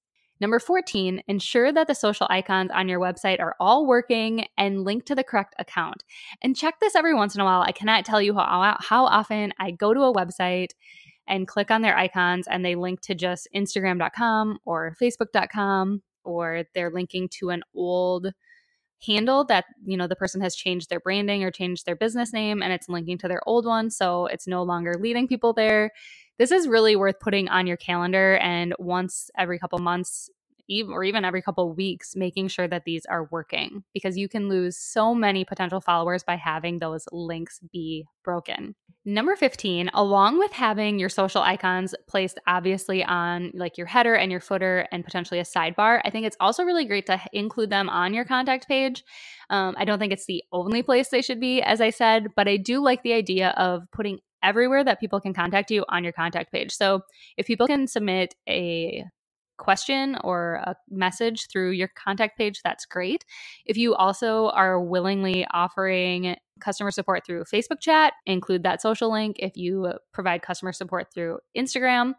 Number 0.41 0.59
14, 0.59 1.23
ensure 1.27 1.71
that 1.71 1.87
the 1.87 1.95
social 1.95 2.27
icons 2.29 2.71
on 2.73 2.89
your 2.89 2.99
website 2.99 3.39
are 3.39 3.55
all 3.59 3.85
working 3.85 4.45
and 4.57 4.83
linked 4.83 5.07
to 5.07 5.15
the 5.15 5.23
correct 5.23 5.55
account. 5.59 6.03
And 6.41 6.55
check 6.55 6.79
this 6.79 6.95
every 6.95 7.13
once 7.13 7.35
in 7.35 7.41
a 7.41 7.45
while. 7.45 7.61
I 7.61 7.71
cannot 7.71 8.05
tell 8.05 8.21
you 8.21 8.33
how, 8.35 8.77
how 8.79 9.05
often 9.05 9.53
I 9.59 9.71
go 9.71 9.93
to 9.93 10.01
a 10.01 10.13
website 10.13 10.71
and 11.27 11.47
click 11.47 11.71
on 11.71 11.81
their 11.81 11.97
icons 11.97 12.47
and 12.47 12.63
they 12.63 12.75
link 12.75 13.01
to 13.01 13.15
just 13.15 13.47
Instagram.com 13.55 14.59
or 14.65 14.95
Facebook.com 15.01 16.01
or 16.23 16.63
they're 16.73 16.91
linking 16.91 17.29
to 17.29 17.49
an 17.49 17.63
old 17.73 18.27
handle 19.05 19.43
that 19.45 19.65
you 19.85 19.97
know 19.97 20.07
the 20.07 20.15
person 20.15 20.41
has 20.41 20.55
changed 20.55 20.89
their 20.89 20.99
branding 20.99 21.43
or 21.43 21.51
changed 21.51 21.85
their 21.85 21.95
business 21.95 22.33
name 22.33 22.63
and 22.63 22.71
it's 22.71 22.89
linking 22.89 23.17
to 23.17 23.27
their 23.27 23.41
old 23.45 23.65
one 23.65 23.89
so 23.89 24.25
it's 24.27 24.47
no 24.47 24.63
longer 24.63 24.95
leading 24.97 25.27
people 25.27 25.53
there 25.53 25.91
this 26.37 26.51
is 26.51 26.67
really 26.67 26.95
worth 26.95 27.19
putting 27.19 27.47
on 27.49 27.67
your 27.67 27.77
calendar 27.77 28.37
and 28.37 28.73
once 28.79 29.29
every 29.37 29.59
couple 29.59 29.79
months 29.79 30.29
even, 30.67 30.91
or 30.91 31.03
even 31.03 31.25
every 31.25 31.41
couple 31.41 31.73
weeks 31.73 32.15
making 32.15 32.47
sure 32.47 32.67
that 32.67 32.85
these 32.85 33.05
are 33.05 33.27
working 33.31 33.83
because 33.93 34.17
you 34.17 34.27
can 34.27 34.49
lose 34.49 34.77
so 34.77 35.13
many 35.13 35.45
potential 35.45 35.81
followers 35.81 36.23
by 36.23 36.35
having 36.35 36.79
those 36.79 37.05
links 37.11 37.59
be 37.71 38.05
broken. 38.23 38.75
Number 39.07 39.35
15, 39.35 39.91
along 39.93 40.39
with 40.39 40.51
having 40.51 40.97
your 40.97 41.09
social 41.09 41.41
icons 41.41 41.93
placed 42.07 42.39
obviously 42.47 43.03
on 43.03 43.51
like 43.53 43.77
your 43.77 43.85
header 43.85 44.15
and 44.15 44.31
your 44.31 44.41
footer 44.41 44.87
and 44.91 45.03
potentially 45.03 45.39
a 45.39 45.43
sidebar, 45.43 46.01
I 46.03 46.09
think 46.09 46.25
it's 46.25 46.37
also 46.39 46.63
really 46.63 46.85
great 46.85 47.05
to 47.05 47.21
include 47.31 47.69
them 47.69 47.87
on 47.87 48.15
your 48.15 48.25
contact 48.25 48.67
page. 48.67 49.03
Um, 49.51 49.75
I 49.77 49.85
don't 49.85 49.99
think 49.99 50.11
it's 50.11 50.25
the 50.25 50.43
only 50.51 50.81
place 50.81 51.09
they 51.09 51.21
should 51.21 51.39
be, 51.39 51.61
as 51.61 51.81
I 51.81 51.91
said, 51.91 52.29
but 52.35 52.47
I 52.47 52.57
do 52.57 52.81
like 52.81 53.03
the 53.03 53.13
idea 53.13 53.49
of 53.57 53.83
putting 53.91 54.19
everywhere 54.43 54.83
that 54.83 54.99
people 54.99 55.19
can 55.19 55.33
contact 55.33 55.71
you 55.71 55.85
on 55.89 56.03
your 56.03 56.13
contact 56.13 56.51
page. 56.51 56.71
So 56.71 57.01
if 57.37 57.47
people 57.47 57.67
can 57.67 57.87
submit 57.87 58.35
a 58.47 59.05
question 59.57 60.17
or 60.23 60.55
a 60.65 60.75
message 60.89 61.47
through 61.47 61.71
your 61.71 61.89
contact 61.95 62.37
page, 62.37 62.61
that's 62.63 62.85
great. 62.85 63.23
If 63.65 63.77
you 63.77 63.95
also 63.95 64.49
are 64.49 64.81
willingly 64.81 65.47
offering 65.51 66.35
customer 66.59 66.91
support 66.91 67.25
through 67.25 67.45
Facebook 67.45 67.79
chat, 67.79 68.13
include 68.25 68.63
that 68.63 68.81
social 68.81 69.11
link. 69.11 69.37
If 69.39 69.55
you 69.55 69.93
provide 70.13 70.41
customer 70.41 70.73
support 70.73 71.07
through 71.13 71.39
Instagram, 71.57 72.13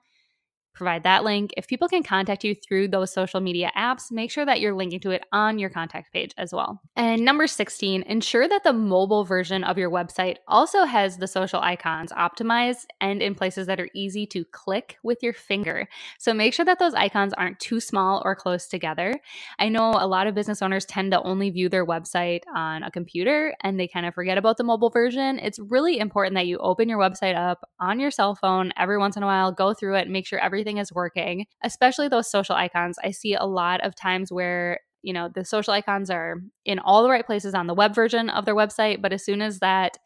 provide 0.76 1.02
that 1.02 1.24
link. 1.24 1.52
If 1.56 1.66
people 1.66 1.88
can 1.88 2.02
contact 2.02 2.44
you 2.44 2.54
through 2.54 2.88
those 2.88 3.12
social 3.12 3.40
media 3.40 3.72
apps, 3.76 4.12
make 4.12 4.30
sure 4.30 4.44
that 4.44 4.60
you're 4.60 4.74
linking 4.74 5.00
to 5.00 5.10
it 5.10 5.24
on 5.32 5.58
your 5.58 5.70
contact 5.70 6.12
page 6.12 6.32
as 6.36 6.52
well. 6.52 6.80
And 6.94 7.24
number 7.24 7.46
16, 7.46 8.02
ensure 8.02 8.46
that 8.46 8.62
the 8.62 8.72
mobile 8.72 9.24
version 9.24 9.64
of 9.64 9.78
your 9.78 9.90
website 9.90 10.36
also 10.46 10.84
has 10.84 11.16
the 11.16 11.26
social 11.26 11.60
icons 11.60 12.12
optimized 12.12 12.86
and 13.00 13.22
in 13.22 13.34
places 13.34 13.66
that 13.66 13.80
are 13.80 13.88
easy 13.94 14.26
to 14.26 14.44
click 14.44 14.98
with 15.02 15.22
your 15.22 15.32
finger. 15.32 15.88
So 16.18 16.34
make 16.34 16.52
sure 16.52 16.64
that 16.64 16.78
those 16.78 16.94
icons 16.94 17.32
aren't 17.32 17.58
too 17.58 17.80
small 17.80 18.22
or 18.24 18.36
close 18.36 18.66
together. 18.66 19.14
I 19.58 19.68
know 19.68 19.92
a 19.96 20.06
lot 20.06 20.26
of 20.26 20.34
business 20.34 20.60
owners 20.60 20.84
tend 20.84 21.12
to 21.12 21.22
only 21.22 21.50
view 21.50 21.68
their 21.68 21.86
website 21.86 22.42
on 22.54 22.82
a 22.82 22.90
computer 22.90 23.54
and 23.62 23.80
they 23.80 23.88
kind 23.88 24.06
of 24.06 24.14
forget 24.14 24.38
about 24.38 24.58
the 24.58 24.64
mobile 24.64 24.90
version. 24.90 25.38
It's 25.38 25.58
really 25.58 25.98
important 25.98 26.34
that 26.34 26.46
you 26.46 26.58
open 26.58 26.88
your 26.88 26.98
website 26.98 27.36
up 27.36 27.68
on 27.80 27.98
your 27.98 28.10
cell 28.10 28.34
phone 28.34 28.72
every 28.76 28.98
once 28.98 29.16
in 29.16 29.22
a 29.22 29.26
while, 29.26 29.52
go 29.52 29.72
through 29.72 29.96
it, 29.96 30.08
make 30.08 30.26
sure 30.26 30.38
everything 30.38 30.65
everything 30.66 30.78
is 30.78 30.92
working, 30.92 31.46
especially 31.62 32.08
those 32.08 32.30
social 32.30 32.56
icons. 32.56 32.98
I 33.02 33.12
see 33.12 33.34
a 33.34 33.44
lot 33.44 33.80
of 33.82 33.94
times 33.94 34.32
where 34.32 34.80
you 35.02 35.12
know 35.12 35.28
the 35.32 35.44
social 35.44 35.72
icons 35.72 36.10
are 36.10 36.42
in 36.64 36.80
all 36.80 37.04
the 37.04 37.10
right 37.10 37.24
places 37.24 37.54
on 37.54 37.68
the 37.68 37.74
web 37.74 37.94
version 37.94 38.28
of 38.28 38.44
their 38.44 38.56
website 38.56 39.00
but 39.00 39.12
as 39.12 39.24
soon 39.24 39.40
as 39.40 39.60
that 39.60 39.98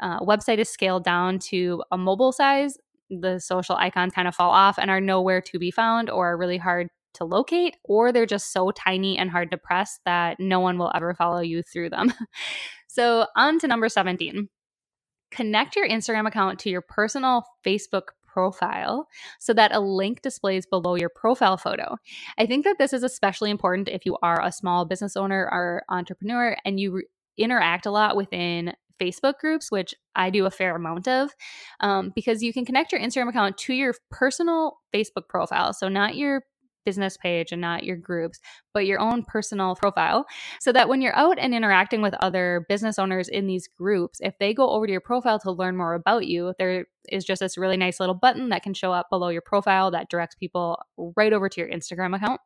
uh, 0.00 0.20
website 0.20 0.58
is 0.58 0.68
scaled 0.68 1.04
down 1.04 1.38
to 1.38 1.82
a 1.90 1.96
mobile 1.96 2.32
size 2.32 2.76
the 3.08 3.38
social 3.38 3.76
icons 3.76 4.12
kind 4.12 4.28
of 4.28 4.34
fall 4.34 4.50
off 4.50 4.78
and 4.78 4.90
are 4.90 5.00
nowhere 5.00 5.40
to 5.40 5.58
be 5.58 5.70
found 5.70 6.10
or 6.10 6.32
are 6.32 6.36
really 6.36 6.58
hard 6.58 6.88
to 7.14 7.24
locate 7.24 7.76
or 7.84 8.12
they're 8.12 8.26
just 8.26 8.52
so 8.52 8.70
tiny 8.72 9.16
and 9.16 9.30
hard 9.30 9.50
to 9.50 9.56
press 9.56 10.00
that 10.04 10.36
no 10.38 10.60
one 10.60 10.76
will 10.76 10.92
ever 10.94 11.14
follow 11.14 11.40
you 11.40 11.62
through 11.62 11.88
them 11.88 12.12
so 12.88 13.26
on 13.36 13.58
to 13.58 13.66
number 13.66 13.88
17 13.88 14.50
connect 15.30 15.76
your 15.76 15.88
instagram 15.88 16.26
account 16.26 16.58
to 16.58 16.68
your 16.68 16.82
personal 16.82 17.42
facebook 17.64 18.08
profile 18.36 19.08
so 19.38 19.54
that 19.54 19.74
a 19.74 19.80
link 19.80 20.20
displays 20.20 20.66
below 20.66 20.94
your 20.94 21.08
profile 21.08 21.56
photo. 21.56 21.96
I 22.36 22.44
think 22.44 22.66
that 22.66 22.76
this 22.78 22.92
is 22.92 23.02
especially 23.02 23.50
important 23.50 23.88
if 23.88 24.04
you 24.04 24.18
are 24.22 24.44
a 24.44 24.52
small 24.52 24.84
business 24.84 25.16
owner 25.16 25.48
or 25.50 25.84
entrepreneur 25.88 26.54
and 26.66 26.78
you 26.78 26.92
re- 26.96 27.06
interact 27.38 27.86
a 27.86 27.90
lot 27.90 28.14
within 28.14 28.74
Facebook 29.00 29.38
groups, 29.38 29.70
which 29.70 29.94
I 30.14 30.28
do 30.28 30.44
a 30.44 30.50
fair 30.50 30.76
amount 30.76 31.08
of, 31.08 31.34
um, 31.80 32.12
because 32.14 32.42
you 32.42 32.52
can 32.52 32.66
connect 32.66 32.92
your 32.92 33.00
Instagram 33.00 33.30
account 33.30 33.56
to 33.58 33.72
your 33.72 33.94
personal 34.10 34.78
Facebook 34.94 35.28
profile. 35.28 35.72
So, 35.72 35.88
not 35.88 36.16
your 36.16 36.42
business 36.86 37.18
page 37.18 37.52
and 37.52 37.60
not 37.60 37.84
your 37.84 37.96
groups, 37.96 38.40
but 38.72 38.86
your 38.86 38.98
own 38.98 39.24
personal 39.24 39.74
profile. 39.74 40.24
So 40.60 40.72
that 40.72 40.88
when 40.88 41.02
you're 41.02 41.14
out 41.14 41.38
and 41.38 41.54
interacting 41.54 42.00
with 42.00 42.14
other 42.20 42.64
business 42.70 42.98
owners 42.98 43.28
in 43.28 43.46
these 43.46 43.68
groups, 43.68 44.20
if 44.22 44.38
they 44.38 44.54
go 44.54 44.70
over 44.70 44.86
to 44.86 44.92
your 44.92 45.02
profile 45.02 45.38
to 45.40 45.50
learn 45.50 45.76
more 45.76 45.92
about 45.92 46.26
you, 46.26 46.54
there 46.58 46.86
is 47.10 47.24
just 47.24 47.40
this 47.40 47.58
really 47.58 47.76
nice 47.76 48.00
little 48.00 48.14
button 48.14 48.48
that 48.48 48.62
can 48.62 48.72
show 48.72 48.92
up 48.92 49.08
below 49.10 49.28
your 49.28 49.42
profile 49.42 49.90
that 49.90 50.08
directs 50.08 50.34
people 50.36 50.80
right 51.16 51.34
over 51.34 51.50
to 51.50 51.60
your 51.60 51.68
Instagram 51.68 52.16
account. 52.16 52.40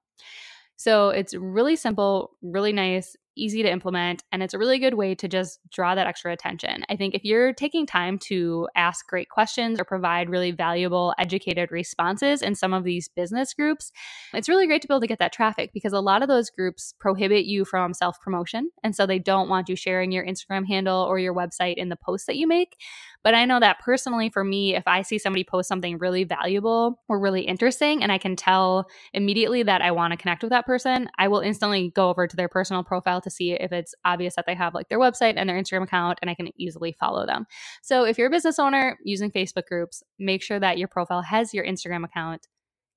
So 0.77 1.11
it's 1.11 1.35
really 1.35 1.77
simple, 1.77 2.31
really 2.41 2.73
nice, 2.73 3.15
easy 3.37 3.63
to 3.63 3.71
implement, 3.71 4.23
and 4.33 4.43
it's 4.43 4.55
a 4.55 4.59
really 4.59 4.79
good 4.79 4.95
way 4.95 5.15
to 5.15 5.29
just 5.29 5.61
draw 5.71 5.95
that 5.95 6.07
extra 6.07 6.33
attention. 6.33 6.85
I 6.89 6.97
think 6.97 7.15
if 7.15 7.25
you're 7.25 7.53
taking 7.53 7.87
time 7.87 8.19
to 8.27 8.69
ask 8.77 9.07
great 9.07 9.29
questions 9.29 9.81
or 9.81 9.85
provide 9.85 10.29
really 10.29 10.51
valuable, 10.51 11.15
educated 11.19 11.71
responses 11.71 12.43
in 12.43 12.55
some 12.55 12.73
of 12.73 12.85
these 12.85 13.09
business 13.09 13.55
groups, 13.55 13.93
it's 14.33 14.49
really 14.49 14.67
great 14.67 14.83
to 14.83 14.89
be 14.89 14.95
able 14.95 15.01
to 15.01 15.07
get 15.07 15.19
that 15.19 15.33
traffic 15.33 15.71
because 15.73 15.93
a 15.93 16.01
lot 16.01 16.23
of 16.23 16.29
those 16.29 16.51
groups 16.51 16.95
prohibit 16.99 17.45
you 17.45 17.65
from 17.65 17.95
self 17.95 18.21
promotion. 18.21 18.71
And 18.83 18.95
so 18.95 19.07
they 19.07 19.19
don't 19.19 19.49
want 19.49 19.69
you 19.69 19.77
sharing 19.77 20.13
your 20.13 20.27
Instagram 20.27 20.67
handle 20.67 21.03
or 21.03 21.19
your 21.19 21.35
website 21.35 21.75
in 21.77 21.89
the 21.89 21.97
posts 21.97 22.27
that 22.27 22.37
you 22.37 22.47
make. 22.47 22.77
But 23.23 23.35
I 23.35 23.45
know 23.45 23.61
that 23.61 23.81
personally 23.81 24.31
for 24.31 24.43
me, 24.43 24.75
if 24.75 24.85
I 24.87 25.03
see 25.03 25.19
somebody 25.19 25.45
post 25.45 25.69
something 25.69 25.99
really 25.99 26.25
valuable 26.25 27.01
or 27.09 27.21
really 27.21 27.43
interesting 27.43 28.03
and 28.03 28.11
I 28.11 28.19
can 28.19 28.37
tell 28.37 28.87
immediately 29.13 29.63
that 29.63 29.83
I 29.83 29.91
want 29.91 30.13
to 30.13 30.17
connect 30.17 30.43
with 30.43 30.51
that 30.51 30.67
person, 30.67 31.09
I 31.19 31.29
will 31.29 31.41
instantly 31.41 31.93
go 31.95 32.09
over 32.09 32.27
to 32.27 32.37
their 32.37 32.49
personal 32.49 32.83
profile 32.83 33.21
to 33.21 33.31
see 33.31 33.53
if 33.53 33.73
it's 33.73 33.95
obvious 34.05 34.37
that 34.37 34.47
they 34.47 34.55
have 34.55 34.75
like 34.75 34.89
their 34.89 34.99
website 34.99 35.35
and 35.37 35.49
their 35.49 35.61
Instagram 35.61 35.85
account 35.85 36.19
and 36.23 36.31
I 36.31 36.35
can 36.35 36.49
easily 36.59 36.93
follow 36.99 37.27
them. 37.27 37.47
So 37.83 38.05
if 38.05 38.17
you're 38.17 38.29
a 38.29 38.31
business 38.31 38.59
owner 38.59 38.99
using 39.05 39.31
Facebook 39.31 39.67
groups, 39.67 40.03
make 40.19 40.43
sure 40.43 40.59
that 40.59 40.79
your 40.79 40.89
profile 40.89 41.23
has 41.23 41.53
your 41.53 41.65
Instagram 41.65 42.05
account 42.05 42.47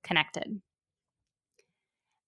connected. 0.02 0.60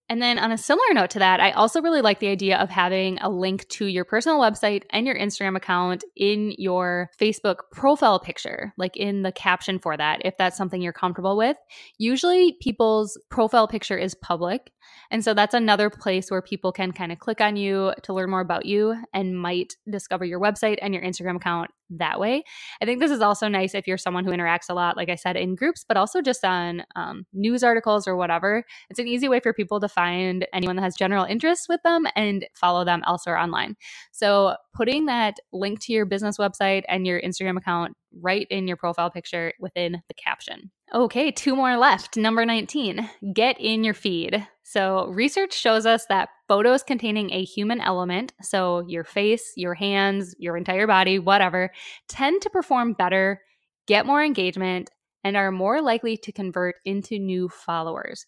And 0.09 0.23
then, 0.23 0.39
on 0.39 0.53
a 0.53 0.59
similar 0.59 0.95
note 0.95 1.11
to 1.11 1.19
that, 1.19 1.41
I 1.41 1.51
also 1.51 1.83
really 1.83 2.01
like 2.01 2.21
the 2.21 2.29
idea 2.29 2.59
of 2.59 2.71
having 2.71 3.19
a 3.19 3.29
link 3.29 3.67
to 3.71 3.87
your 3.87 4.05
personal 4.05 4.39
website 4.39 4.85
and 4.91 5.05
your 5.07 5.17
Instagram 5.17 5.57
account 5.57 6.05
in 6.15 6.55
your 6.59 7.11
Facebook 7.19 7.57
profile 7.73 8.21
picture, 8.21 8.73
like 8.77 8.97
in 8.97 9.23
the 9.23 9.33
caption 9.33 9.81
for 9.81 9.97
that, 9.97 10.21
if 10.25 10.37
that's 10.37 10.57
something 10.57 10.81
you're 10.81 10.93
comfortable 10.93 11.37
with. 11.37 11.57
Usually, 11.99 12.57
people's 12.61 13.19
profile 13.31 13.67
picture 13.67 13.99
is 13.99 14.15
public. 14.15 14.71
And 15.11 15.25
so, 15.25 15.35
that's 15.35 15.55
another 15.55 15.91
place 15.91 16.31
where 16.31 16.43
people 16.43 16.73
can 16.73 16.93
kind 16.93 17.13
of 17.13 17.19
click 17.19 17.41
on 17.41 17.57
you 17.57 17.93
to 18.03 18.13
learn 18.13 18.31
more 18.31 18.41
about 18.41 18.67
you 18.67 18.97
and 19.13 19.39
might 19.39 19.75
discover 19.91 20.25
your 20.25 20.41
website 20.41 20.79
and 20.83 20.95
your 20.95 21.03
Instagram 21.03 21.37
account 21.37 21.71
that 21.91 22.19
way. 22.19 22.43
I 22.81 22.85
think 22.85 23.01
this 23.01 23.11
is 23.11 23.21
also 23.21 23.49
nice 23.49 23.75
if 23.75 23.87
you're 23.87 23.99
someone 23.99 24.25
who 24.25 24.33
interacts 24.33 24.69
a 24.69 24.75
lot, 24.75 24.97
like 24.97 25.09
I 25.09 25.15
said, 25.15 25.37
in 25.37 25.55
groups, 25.55 25.85
but 25.87 25.97
also 25.97 26.21
just 26.21 26.45
on 26.45 26.85
um, 26.97 27.27
news 27.33 27.63
articles 27.63 28.09
or 28.09 28.17
whatever. 28.17 28.65
It's 28.91 28.99
an 28.99 29.09
easy 29.09 29.29
way 29.29 29.41
for 29.41 29.53
people 29.53 29.81
to 29.81 29.89
find 29.89 30.47
anyone 30.53 30.77
that 30.77 30.83
has 30.83 30.97
general 30.97 31.25
interests 31.25 31.69
with 31.69 31.83
them 31.83 32.07
and 32.17 32.47
follow 32.55 32.85
them 32.85 33.03
elsewhere 33.07 33.39
online. 33.39 33.77
So, 34.13 34.57
putting 34.75 35.07
that 35.07 35.37
link 35.53 35.81
to 35.81 35.93
your 35.93 36.05
business 36.05 36.37
website 36.39 36.83
and 36.89 37.07
your 37.07 37.21
Instagram 37.21 37.57
account 37.57 37.97
right 38.21 38.47
in 38.51 38.67
your 38.69 38.77
profile 38.77 39.11
picture 39.11 39.53
within 39.59 40.03
the 40.09 40.15
caption. 40.15 40.71
Okay, 40.95 41.33
two 41.33 41.57
more 41.57 41.77
left. 41.77 42.17
Number 42.17 42.47
19, 42.47 43.11
get 43.33 43.57
in 43.59 43.83
your 43.83 43.95
feed. 43.95 44.47
So, 44.63 45.07
research 45.09 45.53
shows 45.53 45.85
us 45.85 46.07
that 46.09 46.29
photos 46.47 46.83
containing 46.85 47.33
a 47.33 47.43
human 47.43 47.81
element, 47.81 48.33
so 48.41 48.85
your 48.87 49.05
face, 49.05 49.53
your 49.57 49.75
hands, 49.75 50.35
your 50.39 50.57
entire 50.57 50.87
body, 50.87 51.19
whatever, 51.19 51.73
tend 52.09 52.43
to 52.43 52.51
perform 52.51 52.93
better, 52.93 53.41
get 53.87 54.07
more 54.07 54.23
engagement, 54.23 54.91
and 55.25 55.37
are 55.37 55.51
more 55.51 55.83
likely 55.83 56.17
to 56.19 56.31
convert 56.31 56.77
into 56.85 57.19
new 57.19 57.49
followers. 57.49 58.27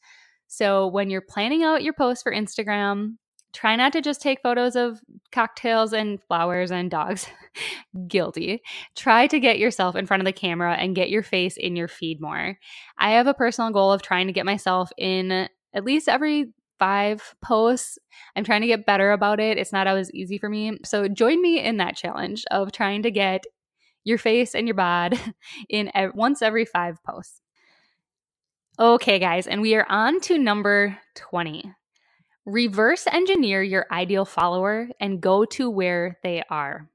So 0.48 0.88
when 0.88 1.10
you're 1.10 1.20
planning 1.20 1.62
out 1.62 1.84
your 1.84 1.92
post 1.92 2.24
for 2.24 2.32
Instagram, 2.32 3.18
try 3.52 3.76
not 3.76 3.92
to 3.92 4.00
just 4.00 4.20
take 4.20 4.42
photos 4.42 4.76
of 4.76 5.00
cocktails 5.32 5.92
and 5.92 6.22
flowers 6.22 6.70
and 6.70 6.90
dogs. 6.90 7.26
Guilty. 8.08 8.62
Try 8.94 9.26
to 9.26 9.40
get 9.40 9.58
yourself 9.58 9.96
in 9.96 10.06
front 10.06 10.20
of 10.20 10.24
the 10.24 10.32
camera 10.32 10.74
and 10.74 10.94
get 10.94 11.10
your 11.10 11.22
face 11.22 11.56
in 11.56 11.76
your 11.76 11.88
feed 11.88 12.20
more. 12.20 12.58
I 12.98 13.10
have 13.12 13.26
a 13.26 13.34
personal 13.34 13.70
goal 13.70 13.92
of 13.92 14.02
trying 14.02 14.26
to 14.26 14.32
get 14.32 14.46
myself 14.46 14.90
in 14.96 15.48
at 15.74 15.84
least 15.84 16.08
every 16.08 16.52
five 16.78 17.34
posts. 17.42 17.98
I'm 18.36 18.44
trying 18.44 18.60
to 18.60 18.66
get 18.66 18.86
better 18.86 19.12
about 19.12 19.40
it. 19.40 19.58
It's 19.58 19.72
not 19.72 19.86
always 19.86 20.10
easy 20.12 20.38
for 20.38 20.48
me. 20.48 20.78
So 20.84 21.08
join 21.08 21.42
me 21.42 21.60
in 21.60 21.78
that 21.78 21.96
challenge 21.96 22.44
of 22.50 22.72
trying 22.72 23.02
to 23.02 23.10
get 23.10 23.44
your 24.04 24.18
face 24.18 24.54
and 24.54 24.66
your 24.66 24.74
bod 24.74 25.18
in 25.68 25.90
once 26.14 26.42
every 26.42 26.64
five 26.64 27.02
posts. 27.04 27.40
Okay, 28.80 29.18
guys, 29.18 29.48
and 29.48 29.60
we 29.60 29.74
are 29.74 29.86
on 29.88 30.20
to 30.20 30.38
number 30.38 30.96
20. 31.16 31.74
Reverse 32.48 33.06
engineer 33.06 33.62
your 33.62 33.86
ideal 33.92 34.24
follower 34.24 34.88
and 34.98 35.20
go 35.20 35.44
to 35.44 35.68
where 35.68 36.18
they 36.22 36.42
are. 36.48 36.88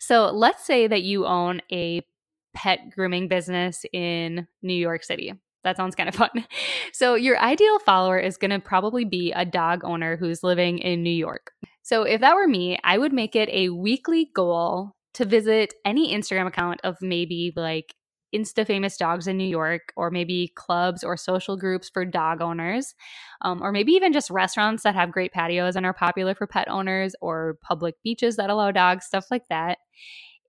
So 0.00 0.32
let's 0.32 0.64
say 0.64 0.88
that 0.88 1.02
you 1.02 1.24
own 1.24 1.60
a 1.70 2.04
pet 2.52 2.90
grooming 2.90 3.28
business 3.28 3.84
in 3.92 4.48
New 4.60 4.74
York 4.74 5.04
City. 5.04 5.34
That 5.62 5.76
sounds 5.76 5.94
kind 5.94 6.08
of 6.08 6.14
fun. 6.16 6.46
So, 6.92 7.14
your 7.14 7.38
ideal 7.38 7.78
follower 7.78 8.18
is 8.18 8.36
going 8.36 8.50
to 8.50 8.58
probably 8.58 9.04
be 9.04 9.30
a 9.30 9.44
dog 9.44 9.84
owner 9.84 10.16
who's 10.16 10.42
living 10.42 10.78
in 10.78 11.04
New 11.04 11.10
York. 11.10 11.52
So, 11.82 12.02
if 12.02 12.20
that 12.20 12.34
were 12.34 12.48
me, 12.48 12.78
I 12.82 12.98
would 12.98 13.12
make 13.12 13.36
it 13.36 13.48
a 13.50 13.68
weekly 13.68 14.30
goal 14.34 14.96
to 15.14 15.24
visit 15.24 15.74
any 15.84 16.12
Instagram 16.12 16.48
account 16.48 16.80
of 16.82 16.96
maybe 17.00 17.52
like 17.54 17.94
Insta 18.34 18.66
famous 18.66 18.96
dogs 18.96 19.26
in 19.26 19.36
New 19.36 19.48
York, 19.48 19.92
or 19.96 20.10
maybe 20.10 20.52
clubs 20.54 21.04
or 21.04 21.16
social 21.16 21.56
groups 21.56 21.88
for 21.88 22.04
dog 22.04 22.40
owners, 22.40 22.94
um, 23.42 23.62
or 23.62 23.72
maybe 23.72 23.92
even 23.92 24.12
just 24.12 24.30
restaurants 24.30 24.82
that 24.82 24.94
have 24.94 25.12
great 25.12 25.32
patios 25.32 25.76
and 25.76 25.86
are 25.86 25.94
popular 25.94 26.34
for 26.34 26.46
pet 26.46 26.68
owners, 26.68 27.14
or 27.20 27.58
public 27.62 27.94
beaches 28.02 28.36
that 28.36 28.50
allow 28.50 28.70
dogs, 28.70 29.06
stuff 29.06 29.26
like 29.30 29.48
that. 29.48 29.78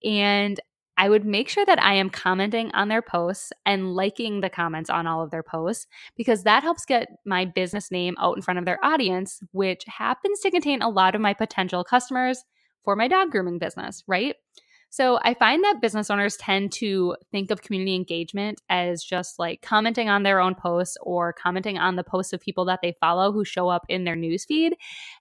And 0.04 0.60
I 0.96 1.10
would 1.10 1.26
make 1.26 1.50
sure 1.50 1.66
that 1.66 1.82
I 1.82 1.96
am 1.96 2.10
commenting 2.10 2.72
on 2.74 2.88
their 2.88 3.02
posts 3.02 3.52
and 3.66 3.96
liking 3.96 4.42
the 4.42 4.50
comments 4.50 4.90
on 4.90 5.08
all 5.08 5.24
of 5.24 5.32
their 5.32 5.42
posts 5.44 5.88
because 6.16 6.44
that 6.44 6.62
helps 6.62 6.86
get 6.86 7.08
my 7.26 7.46
business 7.46 7.90
name 7.90 8.16
out 8.20 8.36
in 8.36 8.44
front 8.44 8.60
of 8.60 8.66
their 8.66 8.84
audience, 8.86 9.40
which 9.52 9.84
happens 9.88 10.40
to 10.42 10.52
contain 10.52 10.82
a 10.82 10.90
lot 10.90 11.16
of 11.16 11.22
my 11.22 11.34
potential 11.34 11.84
customers 11.84 12.44
for 12.84 12.96
my 12.96 13.08
dog 13.08 13.32
grooming 13.32 13.58
business, 13.58 14.04
right? 14.08 14.36
So 14.94 15.18
I 15.24 15.34
find 15.34 15.64
that 15.64 15.82
business 15.82 16.12
owners 16.12 16.38
tend 16.38 16.72
to 16.74 17.16
think 17.32 17.50
of 17.50 17.64
community 17.64 17.96
engagement 17.96 18.62
as 18.70 19.04
just 19.04 19.40
like 19.40 19.64
commenting 19.64 20.08
on 20.08 20.22
their 20.22 20.40
own 20.40 20.54
posts 20.54 20.98
or 21.02 21.34
commenting 21.34 21.80
on 21.80 21.96
the 21.96 22.04
posts 22.04 22.32
of 22.32 22.40
people 22.40 22.66
that 22.66 22.82
they 22.84 22.96
follow 23.00 23.32
who 23.32 23.44
show 23.44 23.70
up 23.70 23.88
in 23.90 24.04
their 24.04 24.16
newsfeed. 24.16 24.74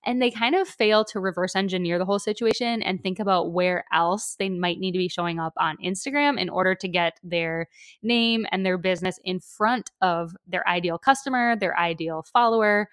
And 0.05 0.21
they 0.21 0.31
kind 0.31 0.55
of 0.55 0.69
fail 0.69 1.07
to 1.07 1.21
reverse 1.21 1.57
engineer 1.57 1.99
the 1.99 2.05
whole 2.05 2.19
situation 2.19 2.83
and 2.83 3.03
think 3.03 3.19
about 3.19 3.55
where 3.55 3.87
else 3.95 4.37
they 4.39 4.51
might 4.51 4.79
need 4.79 4.93
to 4.93 4.99
be 4.99 5.09
showing 5.09 5.41
up 5.41 5.55
on 5.57 5.79
Instagram 5.83 6.39
in 6.39 6.51
order 6.51 6.75
to 6.75 6.87
get 6.87 7.19
their 7.23 7.67
name 8.03 8.45
and 8.53 8.67
their 8.67 8.77
business 8.77 9.19
in 9.25 9.41
front 9.41 9.91
of 10.03 10.37
their 10.47 10.69
ideal 10.69 10.99
customer, 10.99 11.57
their 11.57 11.79
ideal 11.79 12.27
follower, 12.31 12.91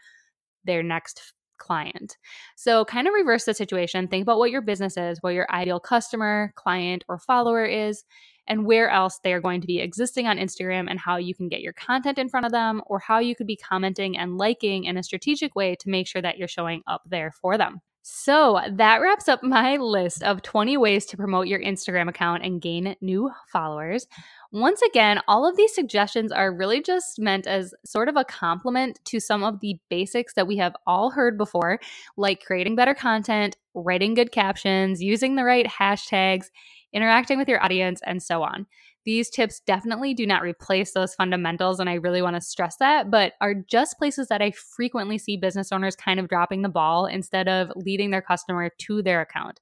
their 0.63 0.81
next 0.81 1.33
client. 1.59 2.17
So, 2.55 2.85
kind 2.85 3.07
of 3.07 3.13
reverse 3.13 3.45
the 3.45 3.53
situation. 3.53 4.07
Think 4.07 4.23
about 4.23 4.39
what 4.39 4.51
your 4.51 4.61
business 4.61 4.97
is, 4.97 5.19
what 5.21 5.33
your 5.33 5.49
ideal 5.51 5.79
customer, 5.79 6.53
client, 6.55 7.03
or 7.07 7.19
follower 7.19 7.65
is, 7.65 8.03
and 8.47 8.65
where 8.65 8.89
else 8.89 9.19
they 9.23 9.31
are 9.31 9.39
going 9.39 9.61
to 9.61 9.67
be 9.67 9.79
existing 9.79 10.27
on 10.27 10.37
Instagram 10.37 10.87
and 10.89 10.99
how 10.99 11.17
you 11.17 11.35
can 11.35 11.47
get 11.47 11.61
your 11.61 11.73
content 11.73 12.17
in 12.17 12.29
front 12.29 12.47
of 12.47 12.51
them 12.51 12.81
or 12.87 12.99
how 12.99 13.19
you 13.19 13.35
could 13.35 13.47
be 13.47 13.55
commenting 13.55 14.17
and 14.17 14.37
liking 14.37 14.85
in 14.85 14.97
a 14.97 15.03
strategic 15.03 15.55
way 15.55 15.75
to 15.75 15.89
make 15.89 16.07
sure 16.07 16.21
that 16.21 16.37
you're 16.37 16.47
showing 16.47 16.81
up 16.87 17.03
there 17.05 17.31
for 17.31 17.57
them. 17.57 17.79
So 18.01 18.59
that 18.71 19.01
wraps 19.01 19.27
up 19.27 19.43
my 19.43 19.77
list 19.77 20.23
of 20.23 20.41
20 20.41 20.77
ways 20.77 21.05
to 21.07 21.17
promote 21.17 21.47
your 21.47 21.61
Instagram 21.61 22.09
account 22.09 22.43
and 22.43 22.61
gain 22.61 22.95
new 23.01 23.29
followers. 23.51 24.07
Once 24.51 24.81
again, 24.81 25.19
all 25.27 25.47
of 25.47 25.55
these 25.55 25.75
suggestions 25.75 26.31
are 26.31 26.51
really 26.51 26.81
just 26.81 27.19
meant 27.19 27.45
as 27.45 27.71
sort 27.85 28.09
of 28.09 28.15
a 28.15 28.23
complement 28.23 28.99
to 29.05 29.19
some 29.19 29.43
of 29.43 29.59
the 29.59 29.77
basics 29.91 30.33
that 30.33 30.47
we 30.47 30.57
have 30.57 30.75
all 30.87 31.11
heard 31.11 31.37
before, 31.37 31.79
like 32.17 32.43
creating 32.43 32.75
better 32.75 32.95
content, 32.95 33.55
writing 33.75 34.15
good 34.15 34.31
captions, 34.31 35.03
using 35.03 35.35
the 35.35 35.43
right 35.43 35.67
hashtags, 35.67 36.47
interacting 36.93 37.37
with 37.37 37.47
your 37.47 37.63
audience, 37.63 38.01
and 38.07 38.23
so 38.23 38.41
on. 38.41 38.65
These 39.05 39.29
tips 39.29 39.59
definitely 39.59 40.15
do 40.15 40.25
not 40.25 40.41
replace 40.41 40.93
those 40.93 41.13
fundamentals, 41.13 41.79
and 41.79 41.87
I 41.87 41.93
really 41.93 42.23
want 42.23 42.35
to 42.35 42.41
stress 42.41 42.77
that, 42.77 43.11
but 43.11 43.33
are 43.41 43.53
just 43.53 43.99
places 43.99 44.29
that 44.29 44.41
I 44.41 44.49
frequently 44.49 45.19
see 45.19 45.37
business 45.37 45.71
owners 45.71 45.95
kind 45.95 46.19
of 46.19 46.27
dropping 46.27 46.63
the 46.63 46.69
ball 46.69 47.05
instead 47.05 47.47
of 47.47 47.71
leading 47.75 48.09
their 48.09 48.21
customer 48.23 48.71
to 48.79 49.03
their 49.03 49.21
account. 49.21 49.59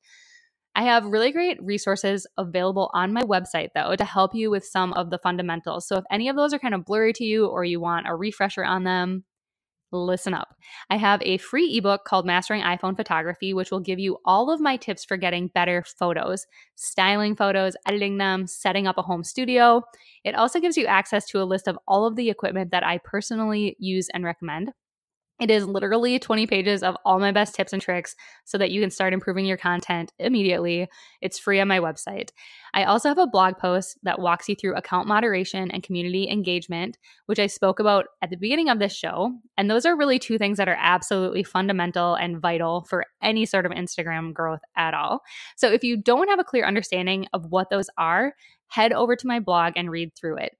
I 0.77 0.83
have 0.83 1.07
really 1.07 1.31
great 1.31 1.57
resources 1.59 2.27
available 2.37 2.91
on 2.93 3.11
my 3.11 3.23
website, 3.23 3.69
though, 3.73 3.95
to 3.95 4.05
help 4.05 4.35
you 4.35 4.51
with 4.51 4.63
some 4.63 4.93
of 4.93 5.09
the 5.09 5.17
fundamentals. 5.17 5.87
So 5.87 5.97
if 5.97 6.03
any 6.11 6.29
of 6.29 6.35
those 6.35 6.53
are 6.53 6.59
kind 6.59 6.75
of 6.75 6.85
blurry 6.85 7.13
to 7.13 7.23
you 7.23 7.47
or 7.47 7.65
you 7.65 7.79
want 7.79 8.07
a 8.07 8.13
refresher 8.13 8.63
on 8.63 8.83
them, 8.83 9.23
listen 9.91 10.35
up. 10.35 10.53
I 10.91 10.97
have 10.97 11.19
a 11.23 11.37
free 11.37 11.75
ebook 11.75 12.05
called 12.05 12.27
Mastering 12.27 12.61
iPhone 12.61 12.95
Photography, 12.95 13.55
which 13.55 13.71
will 13.71 13.79
give 13.79 13.97
you 13.97 14.19
all 14.23 14.51
of 14.51 14.61
my 14.61 14.77
tips 14.77 15.03
for 15.03 15.17
getting 15.17 15.47
better 15.47 15.83
photos, 15.97 16.45
styling 16.75 17.35
photos, 17.35 17.75
editing 17.87 18.19
them, 18.19 18.45
setting 18.45 18.85
up 18.85 18.99
a 18.99 19.01
home 19.01 19.23
studio. 19.23 19.81
It 20.23 20.35
also 20.35 20.59
gives 20.59 20.77
you 20.77 20.85
access 20.85 21.25
to 21.29 21.41
a 21.41 21.45
list 21.45 21.67
of 21.67 21.79
all 21.87 22.05
of 22.05 22.15
the 22.15 22.29
equipment 22.29 22.69
that 22.69 22.85
I 22.85 22.99
personally 23.03 23.75
use 23.79 24.09
and 24.13 24.23
recommend. 24.23 24.73
It 25.39 25.51
is 25.51 25.67
literally 25.67 26.17
20 26.17 26.47
pages 26.47 26.81
of 26.81 26.97
all 27.05 27.19
my 27.19 27.31
best 27.31 27.53
tips 27.53 27.71
and 27.71 27.81
tricks 27.81 28.15
so 28.43 28.57
that 28.57 28.71
you 28.71 28.81
can 28.81 28.89
start 28.89 29.13
improving 29.13 29.45
your 29.45 29.57
content 29.57 30.11
immediately. 30.17 30.87
It's 31.21 31.37
free 31.37 31.59
on 31.59 31.67
my 31.67 31.79
website. 31.79 32.29
I 32.73 32.85
also 32.85 33.09
have 33.09 33.19
a 33.19 33.27
blog 33.27 33.57
post 33.57 33.99
that 34.01 34.19
walks 34.19 34.49
you 34.49 34.55
through 34.55 34.75
account 34.75 35.07
moderation 35.07 35.69
and 35.69 35.83
community 35.83 36.27
engagement, 36.27 36.97
which 37.27 37.37
I 37.37 37.45
spoke 37.45 37.79
about 37.79 38.05
at 38.23 38.31
the 38.31 38.35
beginning 38.35 38.69
of 38.69 38.79
this 38.79 38.95
show. 38.95 39.31
And 39.57 39.69
those 39.69 39.85
are 39.85 39.95
really 39.95 40.17
two 40.17 40.39
things 40.39 40.57
that 40.57 40.69
are 40.69 40.77
absolutely 40.79 41.43
fundamental 41.43 42.15
and 42.15 42.41
vital 42.41 42.85
for 42.89 43.05
any 43.21 43.45
sort 43.45 43.67
of 43.67 43.71
Instagram 43.71 44.33
growth 44.33 44.61
at 44.75 44.95
all. 44.95 45.21
So 45.55 45.71
if 45.71 45.83
you 45.83 45.97
don't 45.97 46.29
have 46.29 46.39
a 46.39 46.43
clear 46.43 46.65
understanding 46.65 47.27
of 47.33 47.45
what 47.51 47.69
those 47.69 47.89
are, 47.97 48.33
head 48.69 48.91
over 48.91 49.15
to 49.15 49.27
my 49.27 49.39
blog 49.39 49.73
and 49.75 49.91
read 49.91 50.15
through 50.15 50.37
it. 50.37 50.57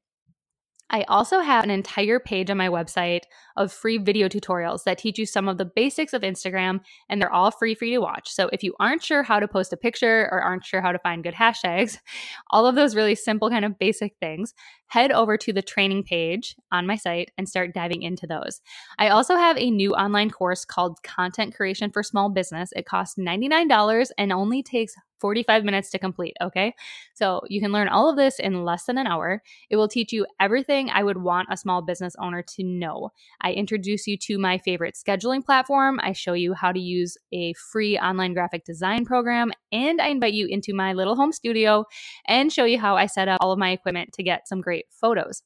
I 0.89 1.03
also 1.03 1.39
have 1.41 1.63
an 1.63 1.69
entire 1.69 2.19
page 2.19 2.49
on 2.49 2.57
my 2.57 2.69
website 2.69 3.23
of 3.57 3.71
free 3.71 3.97
video 3.97 4.29
tutorials 4.29 4.83
that 4.83 4.97
teach 4.97 5.19
you 5.19 5.25
some 5.25 5.47
of 5.47 5.57
the 5.57 5.65
basics 5.65 6.13
of 6.13 6.21
Instagram, 6.21 6.79
and 7.09 7.21
they're 7.21 7.31
all 7.31 7.51
free 7.51 7.75
for 7.75 7.85
you 7.85 7.95
to 7.95 8.01
watch. 8.01 8.29
So 8.31 8.49
if 8.53 8.63
you 8.63 8.73
aren't 8.79 9.03
sure 9.03 9.23
how 9.23 9.39
to 9.39 9.47
post 9.47 9.73
a 9.73 9.77
picture 9.77 10.29
or 10.31 10.41
aren't 10.41 10.65
sure 10.65 10.81
how 10.81 10.91
to 10.91 10.99
find 10.99 11.23
good 11.23 11.33
hashtags, 11.33 11.99
all 12.51 12.65
of 12.65 12.75
those 12.75 12.95
really 12.95 13.15
simple, 13.15 13.49
kind 13.49 13.65
of 13.65 13.77
basic 13.77 14.15
things, 14.19 14.53
head 14.87 15.11
over 15.11 15.37
to 15.37 15.53
the 15.53 15.61
training 15.61 16.03
page 16.03 16.55
on 16.71 16.87
my 16.87 16.95
site 16.95 17.31
and 17.37 17.47
start 17.47 17.73
diving 17.73 18.03
into 18.03 18.27
those. 18.27 18.61
I 18.97 19.09
also 19.09 19.35
have 19.35 19.57
a 19.57 19.69
new 19.71 19.93
online 19.93 20.29
course 20.29 20.65
called 20.65 21.03
Content 21.03 21.55
Creation 21.55 21.91
for 21.91 22.03
Small 22.03 22.29
Business. 22.29 22.71
It 22.75 22.85
costs 22.85 23.17
$99 23.17 24.09
and 24.17 24.31
only 24.31 24.63
takes 24.63 24.95
45 25.19 25.63
minutes 25.63 25.89
to 25.91 25.99
complete. 25.99 26.35
Okay. 26.41 26.73
So 27.13 27.41
you 27.49 27.61
can 27.61 27.71
learn 27.71 27.87
all 27.87 28.09
of 28.09 28.15
this 28.17 28.39
in 28.39 28.63
less 28.63 28.85
than 28.85 28.97
an 28.97 29.07
hour. 29.07 29.41
It 29.69 29.75
will 29.75 29.87
teach 29.87 30.13
you 30.13 30.25
everything 30.39 30.89
I 30.89 31.03
would 31.03 31.17
want 31.17 31.49
a 31.51 31.57
small 31.57 31.81
business 31.81 32.15
owner 32.19 32.43
to 32.55 32.63
know. 32.63 33.09
I 33.41 33.53
introduce 33.53 34.07
you 34.07 34.17
to 34.17 34.37
my 34.37 34.57
favorite 34.59 34.95
scheduling 34.95 35.43
platform. 35.43 35.99
I 36.03 36.13
show 36.13 36.33
you 36.33 36.53
how 36.53 36.71
to 36.71 36.79
use 36.79 37.17
a 37.33 37.53
free 37.53 37.97
online 37.97 38.33
graphic 38.33 38.65
design 38.65 39.05
program. 39.05 39.51
And 39.71 40.01
I 40.01 40.07
invite 40.07 40.33
you 40.33 40.47
into 40.47 40.73
my 40.73 40.93
little 40.93 41.15
home 41.15 41.31
studio 41.31 41.85
and 42.27 42.51
show 42.51 42.65
you 42.65 42.79
how 42.79 42.95
I 42.95 43.07
set 43.07 43.27
up 43.27 43.39
all 43.41 43.51
of 43.51 43.59
my 43.59 43.71
equipment 43.71 44.13
to 44.13 44.23
get 44.23 44.47
some 44.47 44.61
great 44.77 44.85
photos. 44.91 45.41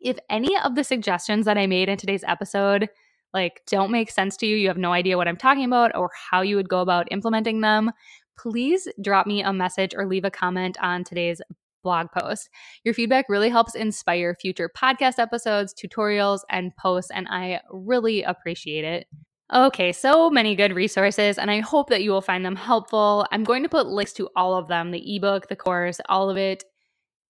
If 0.00 0.18
any 0.28 0.56
of 0.58 0.74
the 0.74 0.84
suggestions 0.84 1.46
that 1.46 1.56
I 1.56 1.66
made 1.66 1.88
in 1.88 1.96
today's 1.96 2.24
episode 2.24 2.88
like 3.32 3.62
don't 3.66 3.90
make 3.90 4.10
sense 4.10 4.36
to 4.36 4.46
you, 4.46 4.56
you 4.56 4.68
have 4.68 4.78
no 4.78 4.92
idea 4.92 5.16
what 5.16 5.26
I'm 5.26 5.36
talking 5.36 5.64
about 5.64 5.96
or 5.96 6.10
how 6.30 6.42
you 6.42 6.54
would 6.56 6.68
go 6.68 6.80
about 6.80 7.10
implementing 7.10 7.62
them, 7.62 7.90
please 8.38 8.86
drop 9.02 9.26
me 9.26 9.42
a 9.42 9.52
message 9.52 9.92
or 9.96 10.06
leave 10.06 10.24
a 10.24 10.30
comment 10.30 10.76
on 10.80 11.02
today's 11.02 11.40
blog 11.82 12.08
post. 12.16 12.48
Your 12.84 12.94
feedback 12.94 13.26
really 13.28 13.48
helps 13.48 13.74
inspire 13.74 14.36
future 14.40 14.70
podcast 14.74 15.18
episodes, 15.18 15.74
tutorials, 15.74 16.40
and 16.48 16.76
posts, 16.76 17.10
and 17.10 17.26
I 17.28 17.60
really 17.72 18.22
appreciate 18.22 18.84
it. 18.84 19.06
Okay, 19.52 19.90
so 19.92 20.30
many 20.30 20.54
good 20.54 20.72
resources, 20.72 21.36
and 21.36 21.50
I 21.50 21.60
hope 21.60 21.90
that 21.90 22.02
you 22.02 22.12
will 22.12 22.22
find 22.22 22.44
them 22.44 22.56
helpful. 22.56 23.26
I'm 23.32 23.44
going 23.44 23.64
to 23.64 23.68
put 23.68 23.88
links 23.88 24.12
to 24.14 24.28
all 24.36 24.54
of 24.56 24.68
them 24.68 24.92
the 24.92 25.16
ebook, 25.16 25.48
the 25.48 25.56
course, 25.56 26.00
all 26.08 26.30
of 26.30 26.36
it 26.36 26.64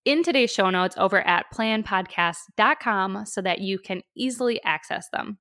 in 0.04 0.22
today's 0.22 0.52
show 0.52 0.70
notes 0.70 0.96
over 0.98 1.20
at 1.26 1.46
planpodcast.com 1.54 3.26
so 3.26 3.42
that 3.42 3.60
you 3.60 3.78
can 3.78 4.02
easily 4.16 4.62
access 4.64 5.08
them. 5.12 5.38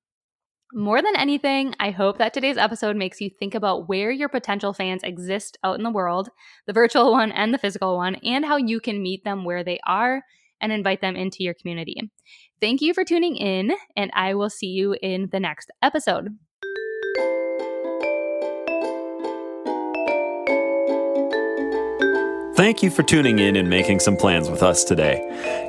More 0.76 1.04
than 1.04 1.15
anything, 1.15 1.76
I 1.80 1.91
hope 1.91 2.17
that 2.17 2.34
today's 2.34 2.58
episode 2.58 2.95
makes 2.95 3.21
you 3.21 3.30
think 3.30 3.54
about 3.54 3.88
where 3.88 4.10
your 4.10 4.30
potential 4.30 4.73
fans 4.73 5.04
exist 5.04 5.58
out 5.63 5.78
in 5.78 5.84
the 5.84 5.91
world, 5.91 6.30
the 6.65 6.73
virtual 6.73 7.12
one 7.12 7.32
and 7.32 7.54
the 7.54 7.60
physical 7.60 7.95
one, 7.95 8.15
and 8.15 8.43
how 8.43 8.58
you 8.58 8.80
can 8.80 9.04
meet 9.04 9.23
them 9.23 9.45
where 9.45 9.63
they 9.63 9.80
are 9.86 10.23
and 10.62 10.71
invite 10.71 11.02
them 11.02 11.15
into 11.15 11.43
your 11.43 11.54
community. 11.54 12.12
Thank 12.60 12.82
you 12.82 12.93
for 12.93 13.04
tuning 13.04 13.36
in, 13.36 13.73
and 13.95 14.10
I 14.15 14.34
will 14.34 14.49
see 14.49 14.67
you 14.67 14.95
in 15.02 15.30
the 15.32 15.39
next 15.39 15.69
episode. 15.84 16.30
Thank 22.63 22.82
you 22.82 22.89
for 22.89 23.04
tuning 23.04 23.39
in 23.39 23.58
and 23.58 23.69
making 23.69 23.99
some 23.99 24.15
plans 24.15 24.49
with 24.49 24.63
us 24.63 24.86
today. 24.86 25.19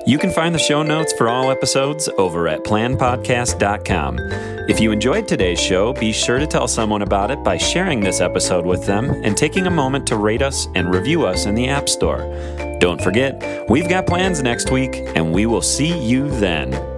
You 0.07 0.17
can 0.17 0.31
find 0.31 0.55
the 0.55 0.61
show 0.61 0.85
notes 0.85 1.13
for 1.15 1.29
all 1.29 1.51
episodes 1.51 2.09
over 2.19 2.47
at 2.47 2.63
planpodcast.com. 2.63 4.21
If 4.69 4.79
you 4.79 4.93
enjoyed 4.93 5.27
today's 5.27 5.61
show, 5.61 5.93
be 5.93 6.13
sure 6.13 6.39
to 6.39 6.47
tell 6.47 6.69
someone 6.69 7.03
about 7.03 7.33
it 7.33 7.43
by 7.43 7.57
sharing 7.57 7.99
this 7.99 8.21
episode 8.21 8.65
with 8.65 8.87
them 8.87 9.11
and 9.25 9.37
taking 9.37 9.67
a 9.67 9.73
moment 9.73 10.07
to 10.07 10.17
rate 10.17 10.41
us 10.41 10.69
and 10.77 10.95
review 10.95 11.27
us 11.27 11.47
in 11.47 11.57
the 11.57 11.69
App 11.69 11.89
Store. 11.89 12.19
Don't 12.79 13.03
forget, 13.03 13.69
we've 13.69 13.89
got 13.89 14.07
plans 14.07 14.41
next 14.41 14.71
week, 14.71 14.95
and 15.17 15.33
we 15.33 15.47
will 15.47 15.63
see 15.63 15.99
you 15.99 16.31
then. 16.39 16.94